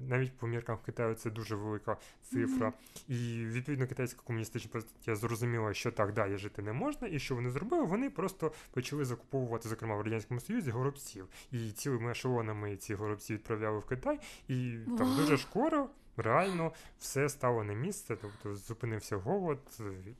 [0.08, 2.68] навіть по міркам Китаю це дуже велика цифра.
[2.68, 2.74] Мгм.
[3.08, 7.50] І відповідно китайська комуністична партія зрозуміла, що так далі жити не можна, і що вони
[7.50, 7.86] зробили?
[7.86, 11.28] Вони просто почали закуповувати, зокрема в радянському союзі, горобців.
[11.52, 15.90] І цілими ешелонами ці горобці відправляли в Китай, і там дуже скоро.
[16.20, 19.60] Реально все стало на місце, тобто зупинився голод,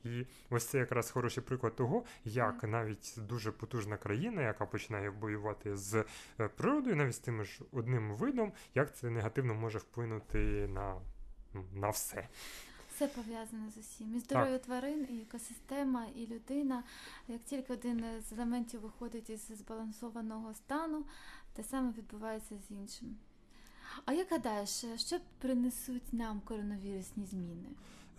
[0.04, 5.78] і ось це якраз хороший приклад того, як навіть дуже потужна країна, яка починає воювати
[5.78, 6.06] з
[6.40, 10.96] е, природою, навіть з тим ж одним видом, як це негативно може вплинути на,
[11.54, 12.28] ну, на все.
[12.96, 14.16] Все пов'язане з усім.
[14.16, 16.84] І здоров'я тварин, і екосистема, і людина.
[17.28, 21.06] Як тільки один з елементів виходить із збалансованого стану,
[21.54, 23.18] те саме відбувається з іншим.
[24.06, 27.70] А як гадаєш, що принесуть нам коронавірусні зміни?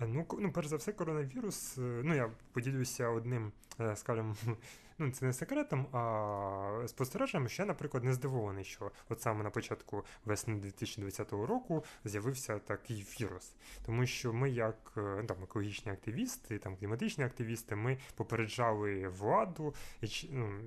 [0.01, 1.79] Е, Ну, ну, перш за все, коронавірус.
[1.79, 4.37] е, Ну, я поділюся одним, е, скажімо,
[5.01, 9.51] ну це не секретом, а спостереженням, що я, наприклад, не здивований, що от саме на
[9.51, 13.55] початку весни 2020 року з'явився такий вірус.
[13.87, 19.75] Тому що ми, як е, там, екологічні активісти, там кліматичні активісти, ми попереджали владу
[20.31, 20.61] ну,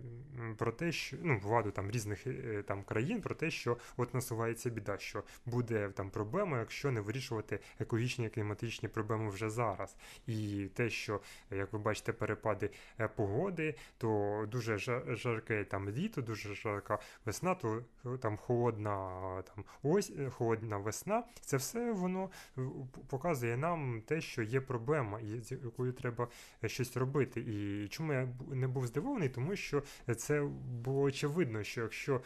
[0.57, 4.69] про те, що ну, владу там різних е, там країн про те, що от насувається
[4.69, 9.95] біда, що буде там проблема, якщо не вирішувати екологічні і кліматичні проблеми вже зараз.
[10.27, 12.69] І те, що як ви бачите, перепади
[12.99, 17.83] е, погоди, то дуже жа- жарке там літо, дуже жарка весна, то
[18.21, 21.23] там холодна там ось е, холодна весна.
[21.41, 22.61] Це все воно е,
[23.09, 26.27] показує нам те, що є проблема, і з якою треба
[26.63, 27.41] е, щось робити.
[27.41, 29.83] І чому я не був здивований, тому що
[30.17, 30.41] це
[30.83, 32.21] було очевидно, що якщо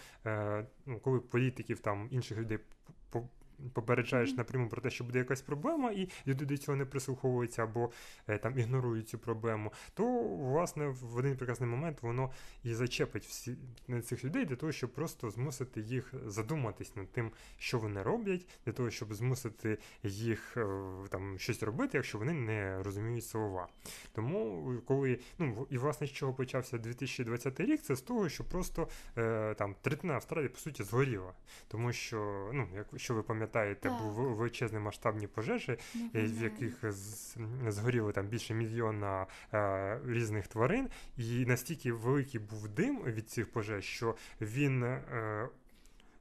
[0.86, 2.60] ну, коли політиків там інших людей
[3.74, 7.92] попереджаєш напряму про те, що буде якась проблема, і люди до цього не прислуховуються або
[8.28, 12.32] е, там ігнорують цю проблему, то власне в один прекрасний момент воно
[12.64, 13.58] і зачепить всі
[14.04, 18.74] цих людей для того, щоб просто змусити їх задуматись над тим, що вони роблять, для
[18.74, 20.68] того, щоб змусити їх е,
[21.10, 23.68] там щось робити, якщо вони не розуміють слова.
[24.14, 28.44] Тому е, коли ну і власне з чого почався 2020 рік, це з того, що
[28.44, 31.34] просто е, там третина Австралії по суті згоріла,
[31.68, 33.47] тому що ну якщо ви пам'ятаєте,
[33.90, 34.02] Так.
[34.02, 35.78] був величезні масштабні пожежі, е,
[36.14, 36.84] в яких
[37.68, 43.86] згоріло там більше мільйона е, різних тварин, і настільки великий був дим від цих пожеж,
[43.86, 44.84] що він.
[44.84, 45.50] Е,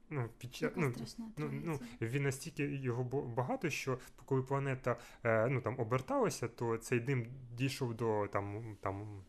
[0.09, 0.93] Ну, під ча- Яка ну,
[1.37, 3.03] ну, ну, він настільки його
[3.35, 7.25] багато, що коли планета е, ну, там, оберталася, то цей дим
[7.57, 9.23] дійшов до там, там,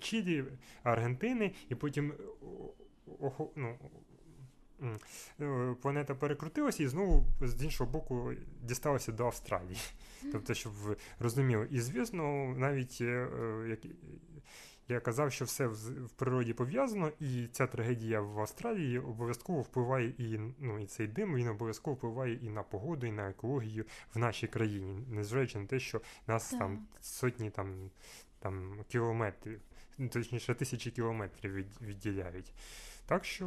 [0.00, 0.44] Чилі,
[0.82, 2.12] Аргентини, і потім
[3.56, 3.78] ну,
[5.82, 9.78] планета перекрутилася і знову з іншого боку дісталася до Австралії.
[10.32, 11.68] Тобто, щоб ви розуміли.
[11.70, 13.80] І звісно, навіть е, е, як
[14.88, 20.40] я казав, що все в, природі пов'язано, і ця трагедія в Австралії обов'язково впливає і
[20.58, 24.46] ну, і цей дим, він обов'язково впливає і на погоду, і на екологію в нашій
[24.46, 27.90] країні, незважаючи на те, що нас там сотні там,
[28.42, 29.60] там кілометрів,
[29.98, 32.52] ну, точніше тисячі кілометрів від, відділяють.
[33.06, 33.46] Так що,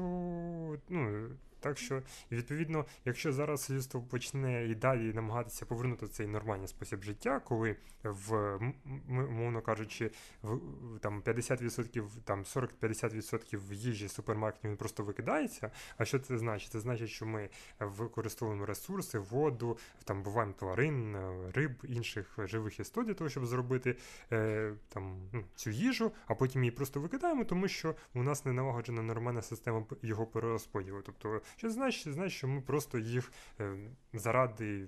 [0.90, 1.30] ну,
[1.66, 2.02] Так що,
[2.32, 8.60] відповідно, якщо зараз людство почне і далі намагатися повернути цей нормальний спосіб життя, коли в
[9.08, 10.12] мовно кажучи,
[10.44, 10.60] в
[11.00, 15.72] там 50%, там 40-50% їжі супермаркетів він просто викидається.
[15.98, 16.72] А що це значить?
[16.72, 17.50] Це значить, що ми
[17.80, 21.18] використовуємо ресурси, воду, там буваємо тварин,
[21.54, 23.96] риб, інших живих істот для того, щоб зробити
[24.32, 28.54] е, там ну, цю їжу, а потім її просто викидаємо, тому що у нас не
[28.54, 31.02] налагоджена нормальна система його перерозподілу.
[31.02, 32.14] Тобто, що значить?
[32.14, 33.78] Значить, що ми просто їх е,
[34.14, 34.88] заради.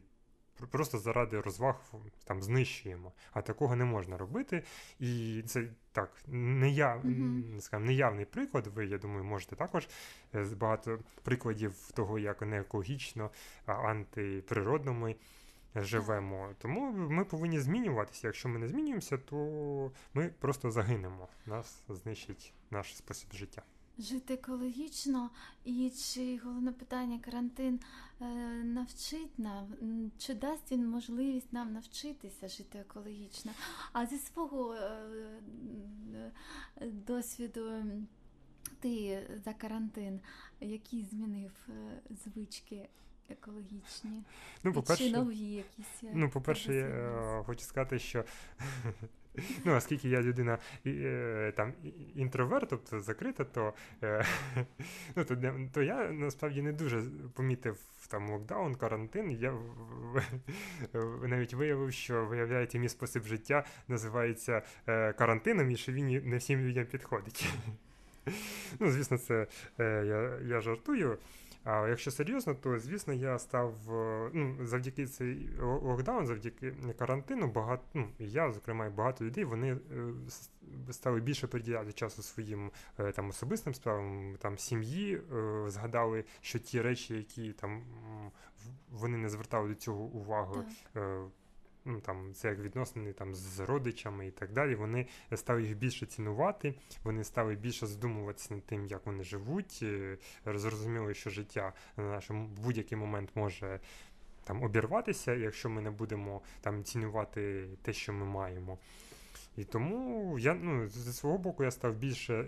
[0.71, 1.75] Просто заради розваг
[2.23, 4.63] там знищуємо, а такого не можна робити.
[4.99, 7.59] І це так, неяв, Мгм.
[7.59, 8.67] скажімо, неявний приклад.
[8.67, 9.87] Ви, я думаю, можете також
[10.35, 13.31] е, багато прикладів того, як не екологічно,
[13.65, 15.15] а антиприродно ми
[15.75, 16.49] живемо.
[16.57, 18.27] Тому ми повинні змінюватися.
[18.27, 21.27] Якщо ми не змінюємося, то ми просто загинемо.
[21.45, 23.61] Нас знищить наш спосіб життя.
[23.99, 25.29] Жити екологічно,
[25.65, 27.79] і чи головне питання карантин
[28.21, 28.25] е,
[28.63, 29.67] навчить нам,
[30.17, 33.51] чи дасть він можливість нам навчитися жити екологічно?
[33.93, 35.41] А зі свого е,
[36.81, 37.83] досвіду
[38.79, 40.19] ти за карантин,
[40.59, 42.89] які змінив е, звички
[43.29, 44.23] екологічні?
[44.63, 46.03] Ну, І чи нові якісь?
[46.13, 48.23] Ну, по-перше, я е, хочу сказати, що
[49.65, 51.73] ну, оскільки я людина е, там
[52.15, 53.73] інтроверт, тобто закрита, то,
[54.03, 54.25] е,
[55.15, 55.37] ну, то,
[55.73, 57.77] то я насправді не дуже помітив
[58.07, 59.31] там локдаун, карантин.
[59.31, 59.53] Я
[61.23, 66.59] навіть виявив, що виявляється, мій спосіб життя називається е, карантином, і що він не всім
[66.59, 67.49] людям підходить.
[68.79, 71.17] Ну, звісно, це я, я жартую.
[71.69, 77.83] А якщо серйозно, то звісно я став е, ну, завдяки цей локдаун, завдяки карантину, багато
[77.93, 79.79] ну, і я, зокрема, і багато людей, вони е,
[80.91, 85.21] стали більше приділяти часу своїм е, там особистим справам, там сім'ї,
[85.67, 87.83] згадали, що ті речі, які там
[88.91, 90.65] вони не звертали до цього уваги.
[90.93, 91.03] Так.
[91.89, 94.75] Ну, там, це як відносини там, з родичами і так далі.
[94.75, 96.73] Вони стали їх більше цінувати,
[97.03, 99.79] вони стали більше задумуватися над тим, як вони живуть.
[99.83, 103.79] е, Зрозуміли, що життя на нашому будь-який момент може
[104.43, 108.77] там обірватися, якщо ми не будемо там цінувати те, що ми маємо.
[109.57, 112.47] І тому я ну, зі свого боку я став більше е,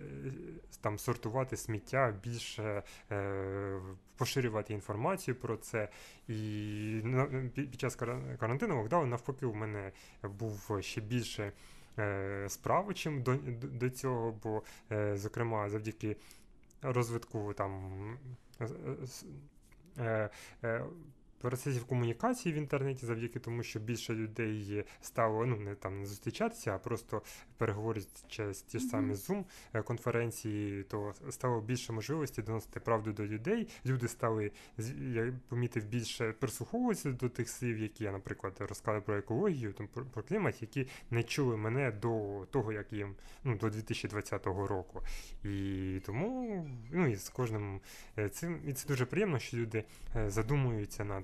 [0.82, 3.80] там сортувати сміття, більше е,
[4.18, 5.90] поширювати інформацію про це.
[6.28, 6.34] І
[7.04, 7.96] на- під час
[8.40, 9.92] карантину локдауну навпаки у мене
[10.24, 11.52] був ще більше
[12.00, 16.16] е, справи, чим до, до, цього, бо, е, зокрема, завдяки
[16.82, 17.92] розвитку там.
[20.00, 20.30] е,
[20.64, 20.86] е,
[21.42, 26.76] Процесів комунікації в інтернеті завдяки тому, що більше людей стало ну не там не зустрічатися,
[26.76, 27.22] а просто
[27.58, 29.14] переговорити через ті ж самі.
[29.14, 33.68] Zoom е, конференції, то стало більше можливості доносити правду до людей.
[33.86, 34.52] Люди стали
[35.14, 40.06] я помітив більше прислуховуватися до тих слів, які я, наприклад, розказав про екологію, там про,
[40.06, 45.02] про клімат, які не чули мене до того, як їм ну до 2020 року.
[45.44, 47.82] І тому ну і з кожним
[48.18, 49.84] е, цим і це дуже приємно, що люди
[50.16, 51.24] е, задумуються над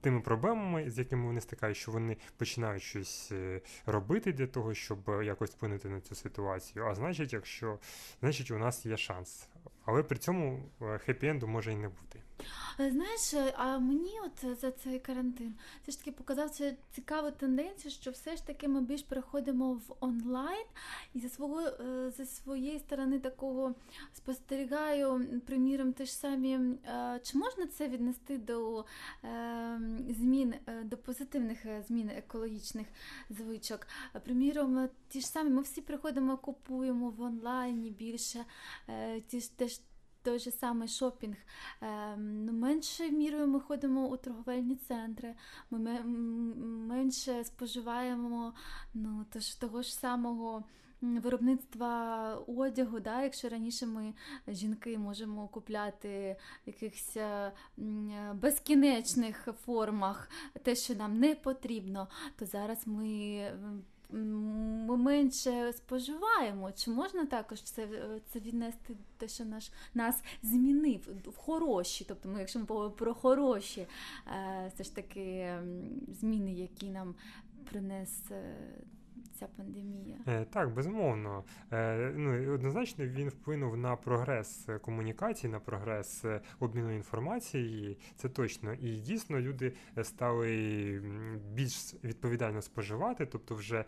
[0.00, 5.10] тими проблемами, з якими вони стикають, що вони починають щось е, робити для того, щоб
[5.10, 6.86] е, якось вплинути на цю ситуацію.
[6.86, 7.78] А значить, якщо
[8.20, 9.48] значить, у нас є шанс.
[9.84, 12.22] Але при цьому е, хеппі-енду може і не бути.
[12.80, 16.64] Е, Знаєш, е, а мені от е, за цей карантин все ж таки показав цю
[16.90, 20.66] цікаву тенденцію, що все ж таки ми більш переходимо в онлайн,
[21.14, 21.62] і за свого
[22.10, 23.74] за своєї сторони такого
[24.12, 26.58] спостерігаю, приміром, те ж самі.
[27.22, 28.84] Чи можна це віднести до
[30.08, 32.86] змін, до позитивних змін екологічних
[33.30, 33.86] звичок?
[34.24, 38.44] Приміром, ті ж самі, ми всі приходимо, купуємо в онлайні більше,
[39.28, 39.80] ті ж теж
[40.22, 41.36] той же самий шопінг.
[41.80, 45.34] Ем, ну, меншою мірою ми ходимо у торговельні центри,
[45.70, 45.78] ми
[46.88, 48.54] менше споживаємо
[48.94, 49.26] ну,
[49.60, 50.64] того ж самого.
[51.02, 54.14] Виробництва одягу, да, якщо раніше ми
[54.48, 57.52] жінки можемо купляти в якихось е,
[58.34, 60.30] безкінечних формах
[60.62, 62.08] те, що нам не потрібно,
[62.38, 63.52] то зараз ми,
[64.12, 66.72] ми менше споживаємо.
[66.72, 72.04] Чи можна також це, е, це віднести те, що наш нас змінив в хороші.
[72.08, 73.86] Тобто, ми, якщо ми говоримо про хороші,
[74.26, 75.54] е, все ж таки
[76.08, 77.14] зміни, які нам
[77.70, 78.54] принес е,
[79.40, 80.18] ця пандемія.
[80.26, 81.44] Е, Так, безумовно.
[81.72, 87.98] Е, Ну, однозначно він вплинув на прогрес комунікації, на прогрес е, обміну інформації.
[88.16, 88.72] Це точно.
[88.74, 89.72] І дійсно люди
[90.02, 91.02] стали
[91.54, 93.84] більш відповідально споживати, тобто вже.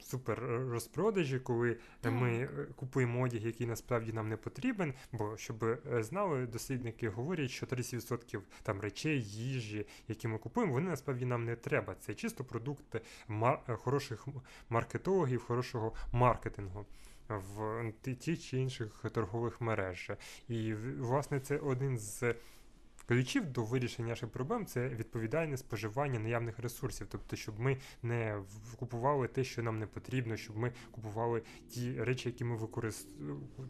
[0.00, 0.38] Е, супер
[0.70, 2.12] розпродажі, коли Так.
[2.12, 4.94] ми е, купуємо одяг, який насправді нам не потрібен.
[5.12, 10.90] Бо щоб е, знали, дослідники говорять, що 30% там речей, їжі, які ми купуємо, вони
[10.90, 11.94] насправді нам не треба.
[12.00, 14.28] Це чисто продукти мар- е, хороших
[14.70, 16.86] маркетологів, хорошого маркетингу.
[17.28, 20.10] В ті- чи інших торгових мереж.
[20.48, 22.34] І власне це один з
[23.10, 27.06] ключів до вирішення наших проблем це відповідальне споживання наявних ресурсів.
[27.10, 28.42] Тобто, щоб ми не
[28.76, 33.08] купували те, що нам не потрібно, щоб ми купували ті речі, які ми використ...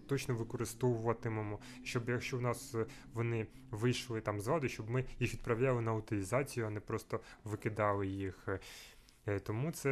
[0.07, 1.59] точно використовуватимемо.
[1.85, 5.95] Щоб якщо в нас е, вони вийшли там з ладу, щоб ми їх відправляли на
[5.95, 8.49] утилізацію, а не просто викидали їх.
[9.27, 9.91] Е, Тому це,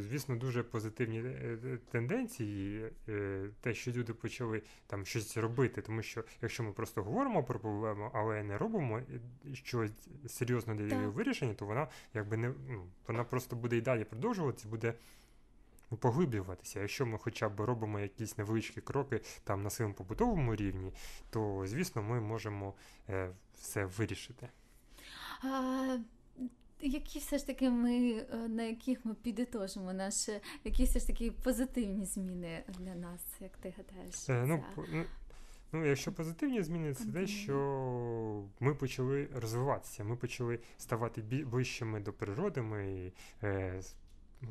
[0.00, 2.90] звісно, дуже позитивні е, е, тенденції,
[3.60, 5.82] те, що люди почали там щось робити.
[5.82, 9.00] Тому що якщо ми просто говоримо про проблему, але не робимо
[9.52, 9.90] щось
[10.26, 14.68] серйозно для її вирішення, то вона якби не ну, вона просто буде і далі продовжуватися,
[14.68, 14.94] буде
[15.96, 16.80] поглиблюватися.
[16.80, 20.92] Якщо ми хоча б робимо якісь невеличкі кроки там на своєму побутовому рівні,
[21.30, 22.74] то звісно ми можемо
[23.08, 24.48] е, все вирішити.
[26.80, 30.32] Які все ж таки ми, е, на яких ми підітожимо наші,
[30.64, 34.28] які все ж таки позитивні зміни для нас, як ти гадаєш?
[34.28, 35.04] Е, ну, ну,
[35.72, 42.12] ну, якщо позитивні зміни, це те, що ми почали розвиватися, ми почали ставати ближчими до
[42.12, 42.62] природи.
[42.62, 43.12] Ми
[43.42, 43.82] е,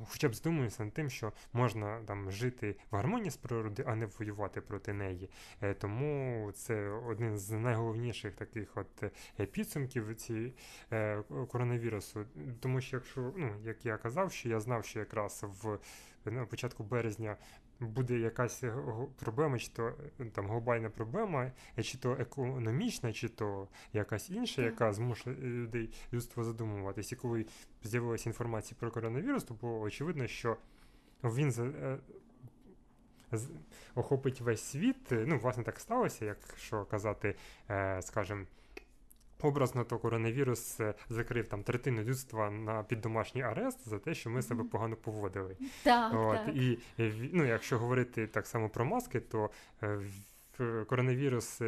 [0.07, 4.05] хоча б здумуюся над тим, що можна там жити в гармонії з природою, а не
[4.05, 5.29] воювати проти неї.
[5.61, 9.03] Е, тому це один з найголовніших таких от
[9.39, 10.53] е, підсумків цієї
[10.91, 12.25] е, коронавірусу.
[12.59, 15.79] Тому що, якщо, ну, як я казав, що я знав, що якраз в
[16.25, 17.37] на початку березня
[17.79, 18.73] буде якась е,
[19.19, 24.61] проблема, чи то е, там глобальна проблема, е, чи то економічна, чи то якась інша,
[24.61, 27.11] яка змушує людей людство задумуватись.
[27.11, 27.45] І коли
[27.83, 30.57] з'явилася інформація про коронавірус, то було очевидно, що
[31.23, 31.53] він
[33.95, 35.11] охопить весь світ.
[35.11, 37.35] Ну, власне, так сталося, якщо казати,
[37.99, 38.45] скажімо,
[39.41, 44.29] Образно, то коронавірус е, закрив там третину людства на під домашній арест за те, що
[44.29, 45.57] ми себе погано поводили.
[45.83, 46.55] Так, От, так.
[46.55, 49.49] і е, ну, якщо говорити так само про маски, то
[49.83, 49.99] е,
[50.87, 51.61] коронавірус,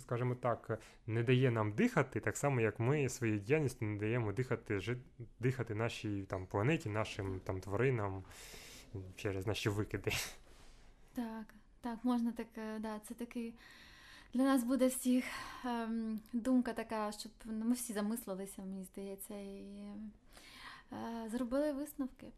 [0.00, 4.78] скажімо так, не дає нам дихати, так само як ми своєю діяльністю не даємо дихати,
[4.78, 4.96] жи-
[5.40, 8.24] дихати нашій там, планеті, нашим там, тваринам
[9.16, 10.10] через наші викиди.
[11.14, 12.46] Так, так, можна так,
[12.80, 13.54] да, це такий.
[14.34, 15.24] Для нас буде всіх
[15.64, 19.64] ем, думка така, щоб ну, ми всі замислилися, мені здається, і
[20.92, 22.32] е, зробили висновки.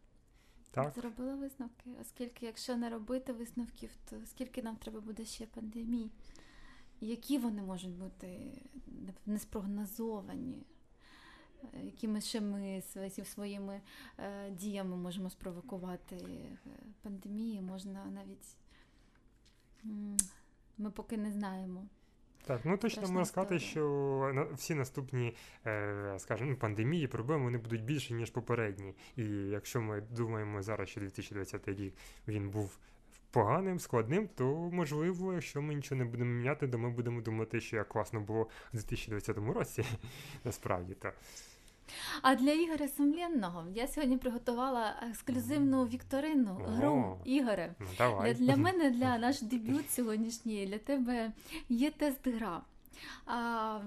[0.71, 6.09] Так, Зробили висновки, оскільки якщо не робити висновків, то скільки нам треба буде ще пандемій?
[7.01, 8.61] Які вони можуть бути
[9.25, 10.63] неспрогнозовані?
[11.83, 13.81] Якими ще ми свої- своїми
[14.19, 16.57] е, діями можемо спровокувати е,
[17.01, 18.57] пандемії, можна навіть
[20.77, 21.85] ми поки не знаємо.
[22.45, 23.81] Так, ну точно Страшна можна сказати, що
[24.33, 28.95] на всі наступні, е, скажімо, ну, пандемії, проблеми вони будуть більші, ніж попередні.
[29.15, 31.93] І якщо ми думаємо зараз, що 2020 рік
[32.27, 32.77] він був
[33.31, 37.75] поганим, складним, то можливо, якщо ми нічого не будемо міняти, то ми будемо думати, що
[37.75, 39.85] як класно було в 2020 році.
[40.43, 41.15] Насправді так.
[42.21, 47.17] А для Ігоря Сумленного я сьогодні приготувала ексклюзивну вікторину гру.
[47.25, 47.75] Ігоре.
[47.79, 48.33] Ну Для, давай.
[48.33, 51.31] для мене, для наш дебют сьогоднішній, для тебе
[51.69, 52.61] є тест-гра.
[53.25, 53.79] А,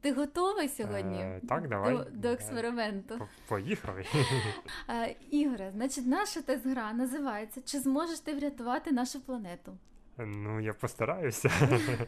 [0.00, 1.96] ти готовий сьогодні Е, так, давай.
[1.96, 3.28] до, до експерименту?
[3.48, 4.04] Поїхали.
[4.86, 9.76] А, Ігоре, значить, наша тест-гра називається Чи зможеш ти врятувати нашу планету?
[10.18, 11.50] Ну, я постараюся,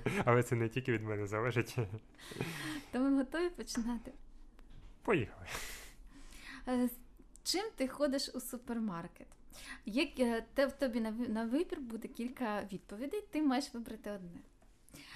[0.25, 1.77] але це не тільки від мене залежить.
[2.93, 4.13] То ми готові починати.
[5.03, 5.47] Поїхали.
[6.69, 6.89] Е,
[7.45, 9.27] Чим ти ходиш у супермаркет?
[9.87, 14.41] Як е, те в тобі на на вибір буде кілька відповідей, ти маєш вибрати одне.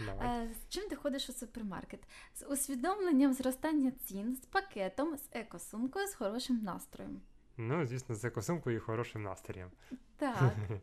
[0.06, 0.44] Давай.
[0.44, 2.00] Е, З чим ти ходиш у супермаркет?
[2.34, 7.20] З усвідомленням зростання цін, з пакетом, з екосумкою, з хорошим настроєм.
[7.56, 9.70] Ну, звісно, з екосумкою і хорошим настроєм.
[10.16, 10.54] Так.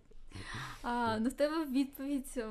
[0.84, 2.43] А, ну в тебе відповідь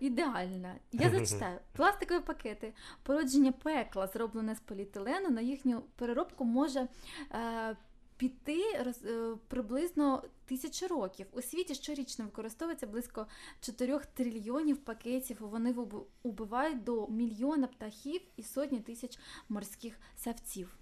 [0.00, 0.74] ідеальна.
[0.92, 1.58] Я зачитаю.
[1.72, 2.72] Пластикові пакети.
[3.02, 6.88] Породження пекла, зроблене з поліетилену, на їхню переробку може
[7.32, 7.76] е,
[8.16, 11.26] піти роз, е, приблизно тисячу років.
[11.32, 13.26] У світі щорічно використовується близько
[13.60, 15.36] 4 трильйонів пакетів.
[15.40, 15.74] Вони
[16.22, 19.18] убивають до мільйона птахів і сотні тисяч
[19.48, 20.76] морських савців.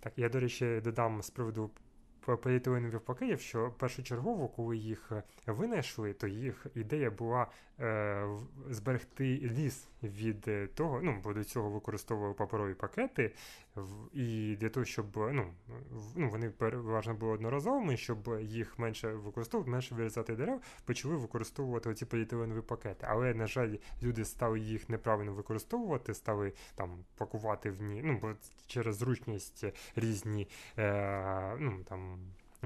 [0.00, 1.70] Так, я, до речі, додам з приводу
[2.24, 7.46] поліетиленових пакетів, що першочергово, коли їх е, винайшли, то їх ідея була
[7.80, 8.26] е,
[8.70, 13.32] зберегти ліс від е, того, ну, бо до цього використовували паперові пакети,
[13.76, 15.46] в- і для того, щоб ну,
[15.90, 21.90] в- ну, вони переважно були одноразовими, щоб їх менше використовувати, менше вирізати дерев, почали використовувати
[21.90, 23.06] оці поліетиленові пакети.
[23.10, 28.32] Але, на жаль, люди стали їх неправильно використовувати, стали там пакувати в ні, ну, бо
[28.66, 29.64] через зручність
[29.96, 30.48] різні,
[30.78, 32.18] е, ну, там.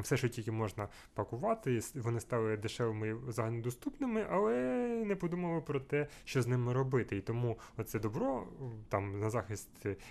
[0.03, 4.55] Все, що тільки можна пакувати, вони стали дешевими і загальнодоступними, але
[5.07, 7.17] не подумали про те, що з ними робити.
[7.17, 8.49] І тому оце добро
[8.89, 9.69] там на захист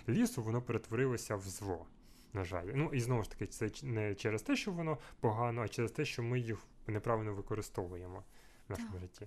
[0.08, 1.86] лісу воно перетворилося в зло.
[2.32, 2.66] На жаль.
[2.74, 6.04] Ну і знову ж таки, це не через те, що воно погано, а через те,
[6.04, 8.24] що ми їх неправильно використовуємо
[8.68, 9.00] в нашому Так.
[9.00, 9.26] житті.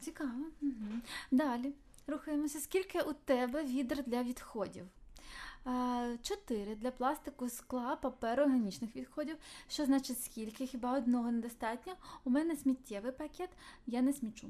[0.00, 0.44] Цікаво.
[0.62, 0.72] Угу.
[1.30, 1.72] Далі
[2.06, 2.60] рухаємося.
[2.60, 4.84] Скільки у тебе відер для відходів?
[5.66, 9.36] Е, Чотири для пластику, скла, паперу, органічних відходів.
[9.68, 10.66] Що значить скільки?
[10.66, 11.92] Хіба одного недостатньо?
[12.24, 13.50] У мене сміттєвий пакет,
[13.86, 14.48] я не смічу.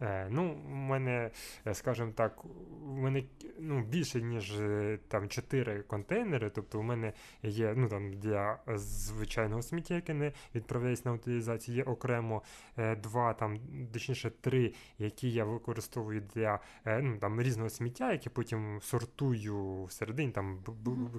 [0.00, 1.30] Е, ну, у мене,
[1.66, 3.24] е, скажімо так, у мене
[3.58, 6.50] ну, більше, ніж е, там 4 контейнери.
[6.50, 7.12] Тобто у мене
[7.42, 12.42] є ну, там, для звичайного сміття, яке не відправляється на утилізацію, є окремо
[12.76, 13.58] е, два, там,
[13.92, 20.58] точніше, три, які я використовую для ну, там, різного сміття, яке потім сортую всередині, там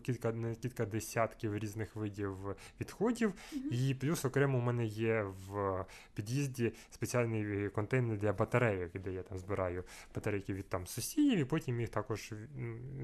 [0.03, 2.37] кілька, кілька десятків різних видів
[2.81, 3.33] відходів.
[3.71, 8.33] І плюс окремо у мене є в під'їзді спеціальний контейнер для
[8.73, 9.83] батарейок, де я там збираю
[10.15, 12.33] батарейки від там сусідів, і потім їх також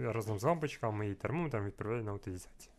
[0.01, 2.73] разом з лампочками і термометром відправляю на утилізацію.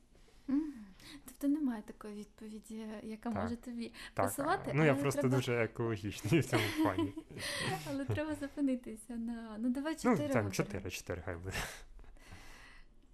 [1.25, 3.43] Тобто немає такої відповіді, яка Так.
[3.43, 7.13] може тобі Так, пасувати, ну я просто треба- дуже екологічний в цьому плані.
[7.91, 10.17] але треба зупинитися на ну давай Ну, чотири.
[10.17, 10.51] там виберемо.
[10.51, 11.53] 4, 4 хай буде.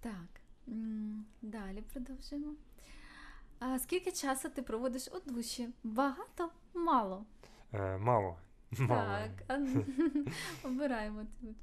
[0.01, 0.41] Так,
[1.43, 2.55] далі продовжуємо.
[3.59, 5.69] А скільки часу ти проводиш у душі?
[5.85, 6.51] Багато?
[6.75, 7.25] Мало.
[7.73, 8.39] Е, Мало.
[8.89, 9.59] Так,
[10.65, 11.55] обираємо цю.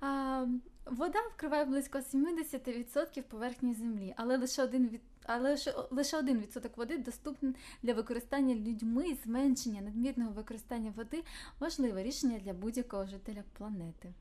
[0.00, 0.46] А,
[0.86, 5.00] вода вкриває близько 70% поверхні землі, але лише один від.
[5.28, 9.16] Але лише, лише один відсоток води доступний для використання людьми.
[9.24, 11.22] Зменшення надмірного використання води
[11.60, 14.12] важливе рішення для будь-якого жителя планети.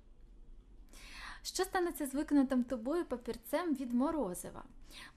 [1.45, 4.63] Що станеться з виконатим тобою папірцем від морозива?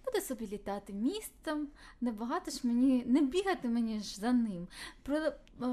[0.05, 1.69] Буде собі літати містом,
[2.01, 4.69] небагато ж мені, не бігати мені ж за ним.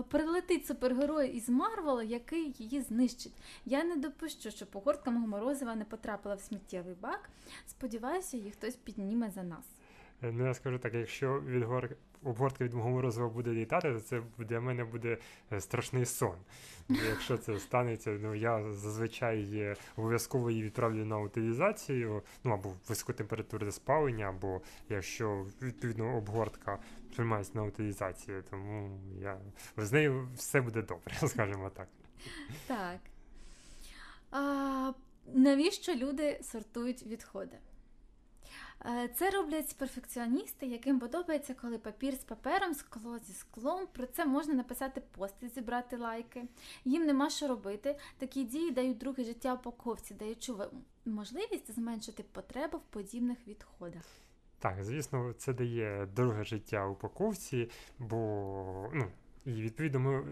[0.10, 3.34] Прилетить супергерой із Марвела, який її знищить.
[3.66, 7.30] Я не допущу, щоб огортка мого морозива не потрапила в сміттєвий бак.
[7.68, 9.66] Сподіваюся, її хтось підніме за нас.
[10.24, 11.98] Е, Ну, я скажу так, якщо від.
[12.24, 15.18] Обгортка від мого морозива буде літати, то це для мене буде
[15.52, 16.36] е, страшний сон.
[16.90, 23.72] Якщо це станеться, ну я зазвичай е, обов'язково її відправлю на утилізацію, ну або високотемпературне
[23.72, 26.80] спалення, або якщо відповідно обгортка
[27.16, 29.38] приймається на утилізацію, тому я
[29.78, 31.88] з нею все буде добре, скажімо так.
[32.68, 33.00] Так.
[34.32, 34.94] А,
[35.34, 37.58] навіщо люди сортують відходи?
[38.86, 43.88] Е, Це роблять перфекціоністи, яким подобається, коли папір з папером, скло зі склом.
[43.94, 46.44] Про це можна написати пост і зібрати лайки.
[46.86, 47.98] Їм нема що робити.
[48.18, 50.54] Такі дії дають друге життя упаковці, даючи
[51.06, 54.04] можливість зменшити потребу в подібних відходах.
[54.60, 57.70] Так, звісно, це дає друге життя упаковці,
[58.00, 59.08] бо ну.
[59.46, 60.24] І відповідно ми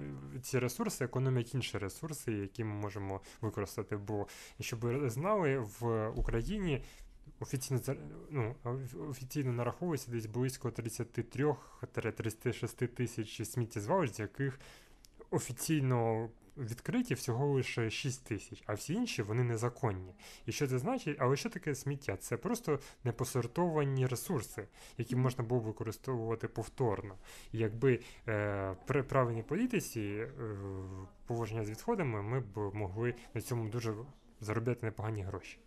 [0.41, 3.97] ці ресурси економлять інші ресурси, які ми можемо використати.
[3.97, 4.27] Бо
[4.59, 6.83] щоб ви знали, в Україні
[7.43, 7.81] офіційно
[8.29, 8.55] ну,
[9.09, 14.59] офіційно нараховується десь близько 33-36 тисяч сміттєзвалищ, з яких
[15.29, 20.13] офіційно відкриті всього лише 6 тисяч, а всі інші вони незаконні.
[20.45, 21.17] І що це значить?
[21.19, 22.17] Але що таке сміття?
[22.17, 24.67] Це просто непосортовані ресурси,
[24.97, 27.15] які можна було використовувати повторно.
[27.51, 30.31] І якби е, при правильній політиці е,
[31.25, 33.95] поводження з відходами, ми б могли на цьому дуже
[34.41, 35.57] заробляти непогані гроші.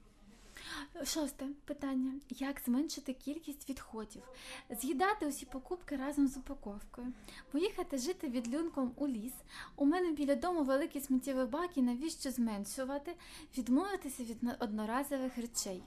[1.05, 4.23] Шосте питання: як зменшити кількість відходів?
[4.71, 7.13] З'їдати усі покупки разом з упаковкою,
[7.53, 9.33] поїхати жити відлюнком у ліс.
[9.77, 13.15] У мене біля дому великі сміттєві баки, навіщо зменшувати?
[13.59, 15.83] Відмовитися від одноразових речей.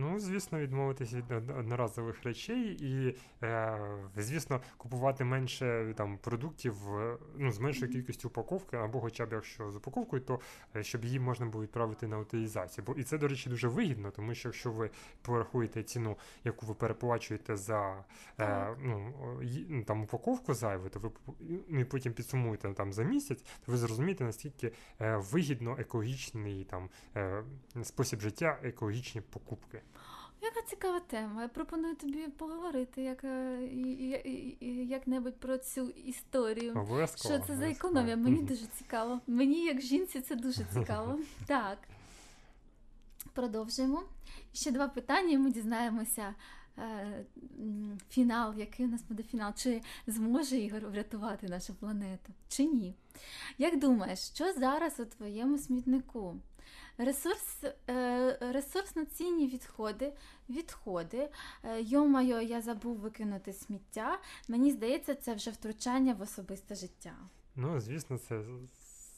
[0.00, 3.78] Ну, звісно, відмовитися від одноразових речей і, е,
[4.16, 9.70] звісно, купувати менше там продуктів е, ну, з меншою кількістю упаковки, або хоча б якщо
[9.70, 10.40] з упаковкою, то
[10.76, 12.84] е, щоб її можна було відправити на утилізацію.
[12.86, 14.90] Бо і це, до речі, дуже вигідно, тому що якщо ви
[15.22, 18.04] порахуєте ціну, яку ви переплачуєте за
[18.40, 19.14] е, ну,
[19.68, 21.10] ну, там упаковку зайву, то ви
[21.68, 26.88] ну, і потім підсумуєте там за місяць, то ви зрозумієте, наскільки е, вигідно екологічний там
[27.16, 27.42] е,
[27.82, 29.80] спосіб життя, екологічні покупки.
[30.42, 31.42] Яка цікава тема.
[31.42, 33.60] Я пропоную тобі поговорити як, е,
[34.88, 36.72] як-небудь про цю історію.
[36.72, 37.34] Обов'язково.
[37.34, 38.16] Що це за економія?
[38.16, 39.20] Мені дуже цікаво.
[39.26, 41.18] Мені, як жінці, це дуже цікаво.
[41.46, 41.78] Так.
[43.32, 44.02] Продовжуємо.
[44.52, 46.34] Ще два питання, і ми дізнаємося
[46.78, 47.24] е,
[48.10, 49.52] фінал, який у нас буде фінал.
[49.56, 52.94] Чи зможе Ігор врятувати нашу планету, чи ні?
[53.58, 56.36] Як думаєш, що зараз у твоєму смітнику?
[57.00, 60.12] Ресурс, е, ресурсно цінні відходи,
[60.48, 61.28] відходи.
[61.64, 64.18] Е, Йо-майо, я забув викинути сміття.
[64.48, 67.16] Мені здається, це вже втручання в особисте життя.
[67.56, 68.42] Ну, звісно, це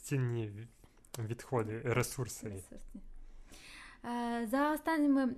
[0.03, 0.53] цінні
[1.19, 2.49] відходи, ресурси.
[2.49, 3.01] Ресурсні.
[4.05, 5.35] Е, За останніми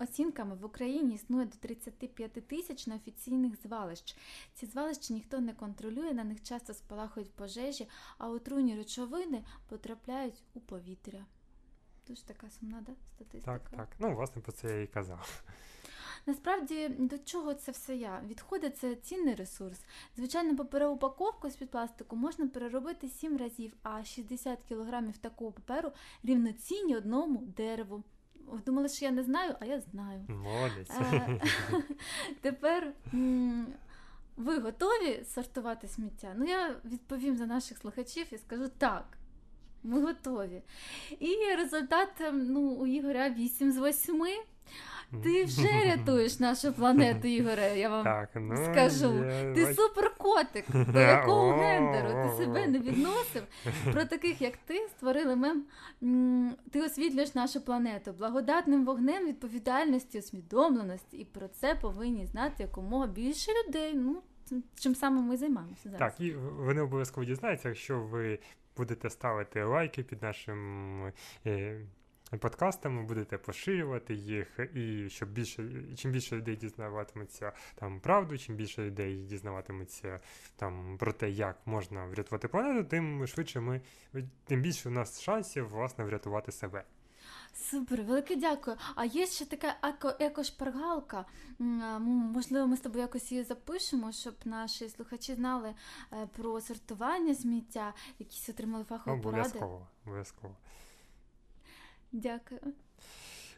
[0.00, 4.16] оцінками в Україні існує до 35 тисяч неофіційних звалищ.
[4.54, 10.60] Ці звалища ніхто не контролює, на них часто спалахують пожежі, а отруйні речовини потрапляють у
[10.60, 11.24] повітря.
[12.08, 13.58] Дуже така сумна да, статистика.
[13.58, 13.88] Так, так.
[13.98, 15.42] Ну, власне, про це я і казав.
[16.26, 18.22] Насправді, до чого це все я?
[18.26, 19.80] Відходи це цінний ресурс.
[20.16, 25.92] Звичайно, паперову упаковку з-під пластику можна переробити 7 разів, а 60 кілограмів такого паперу
[26.24, 28.02] рівноцінні одному дереву.
[28.66, 30.24] Думали, що я не знаю, а я знаю.
[30.28, 30.90] Молодець.
[30.90, 31.40] Е,
[32.40, 32.92] Тепер
[34.36, 36.34] ви готові сортувати сміття?
[36.36, 39.18] Ну, я відповім за наших слухачів і скажу так.
[39.86, 40.62] Ми готові.
[41.20, 44.22] І результат ем, ну, у Ігоря 8 з 8.
[45.22, 47.78] Ти вже рятуєш нашу планету, Ігоре.
[47.78, 49.24] Я вам Так, ну, скажу.
[49.24, 50.64] я ти суперкотик.
[50.92, 53.42] До якого гендеру ти себе не відносив?
[53.92, 55.64] Про таких, як ти, створили мем.
[56.70, 63.50] Ти освітлюєш нашу планету благодатним вогнем відповідальності, усвідомленості, і про це повинні знати якомога більше
[63.68, 63.94] людей.
[63.94, 64.22] Ну,
[64.78, 65.98] чим саме ми займаємося зараз.
[65.98, 68.38] Так, і вони обов'язково дізнаються, якщо ви
[68.76, 71.12] будете ставити лайки під нашим
[71.46, 71.80] е,
[72.40, 78.82] подкастами, будете поширювати їх, і щоб більше, чим більше людей дізнаватиметься там правду, чим більше
[78.82, 80.20] людей дізнаватиметься
[80.56, 83.80] там про те, як можна врятувати планету, тим швидше ми,
[84.44, 86.84] тим більше у нас шансів власне врятувати себе.
[87.56, 88.76] Супер, велике дякую.
[88.94, 91.24] А є ще така еко, екошпаргалка.
[91.58, 95.74] Можливо, ми з тобою якось її запишемо, щоб наші слухачі знали
[96.12, 99.28] е, про сортування сміття, якісь отримали фахові поради.
[99.28, 100.54] Обов'язково, обов'язково.
[102.12, 102.60] Дякую.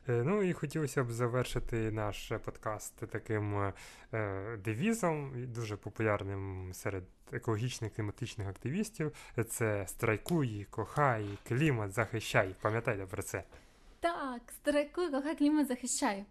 [0.09, 3.73] Е, Ну і хотілося б завершити наш подкаст таким
[4.13, 9.13] е, девізом, дуже популярним серед екологічних кліматичних активістів.
[9.49, 12.55] Це страйкуй, кохай, клімат, захищай.
[12.61, 13.45] Пам'ятайте про це.
[14.01, 16.25] Так, страйкуй, кохай клімат захищай.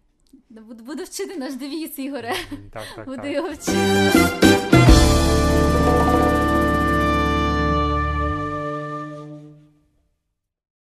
[0.50, 2.34] Буду, вчити наш девіз, Ігоре.
[2.72, 3.32] Так, так, Буду так.
[3.32, 4.47] його вчити.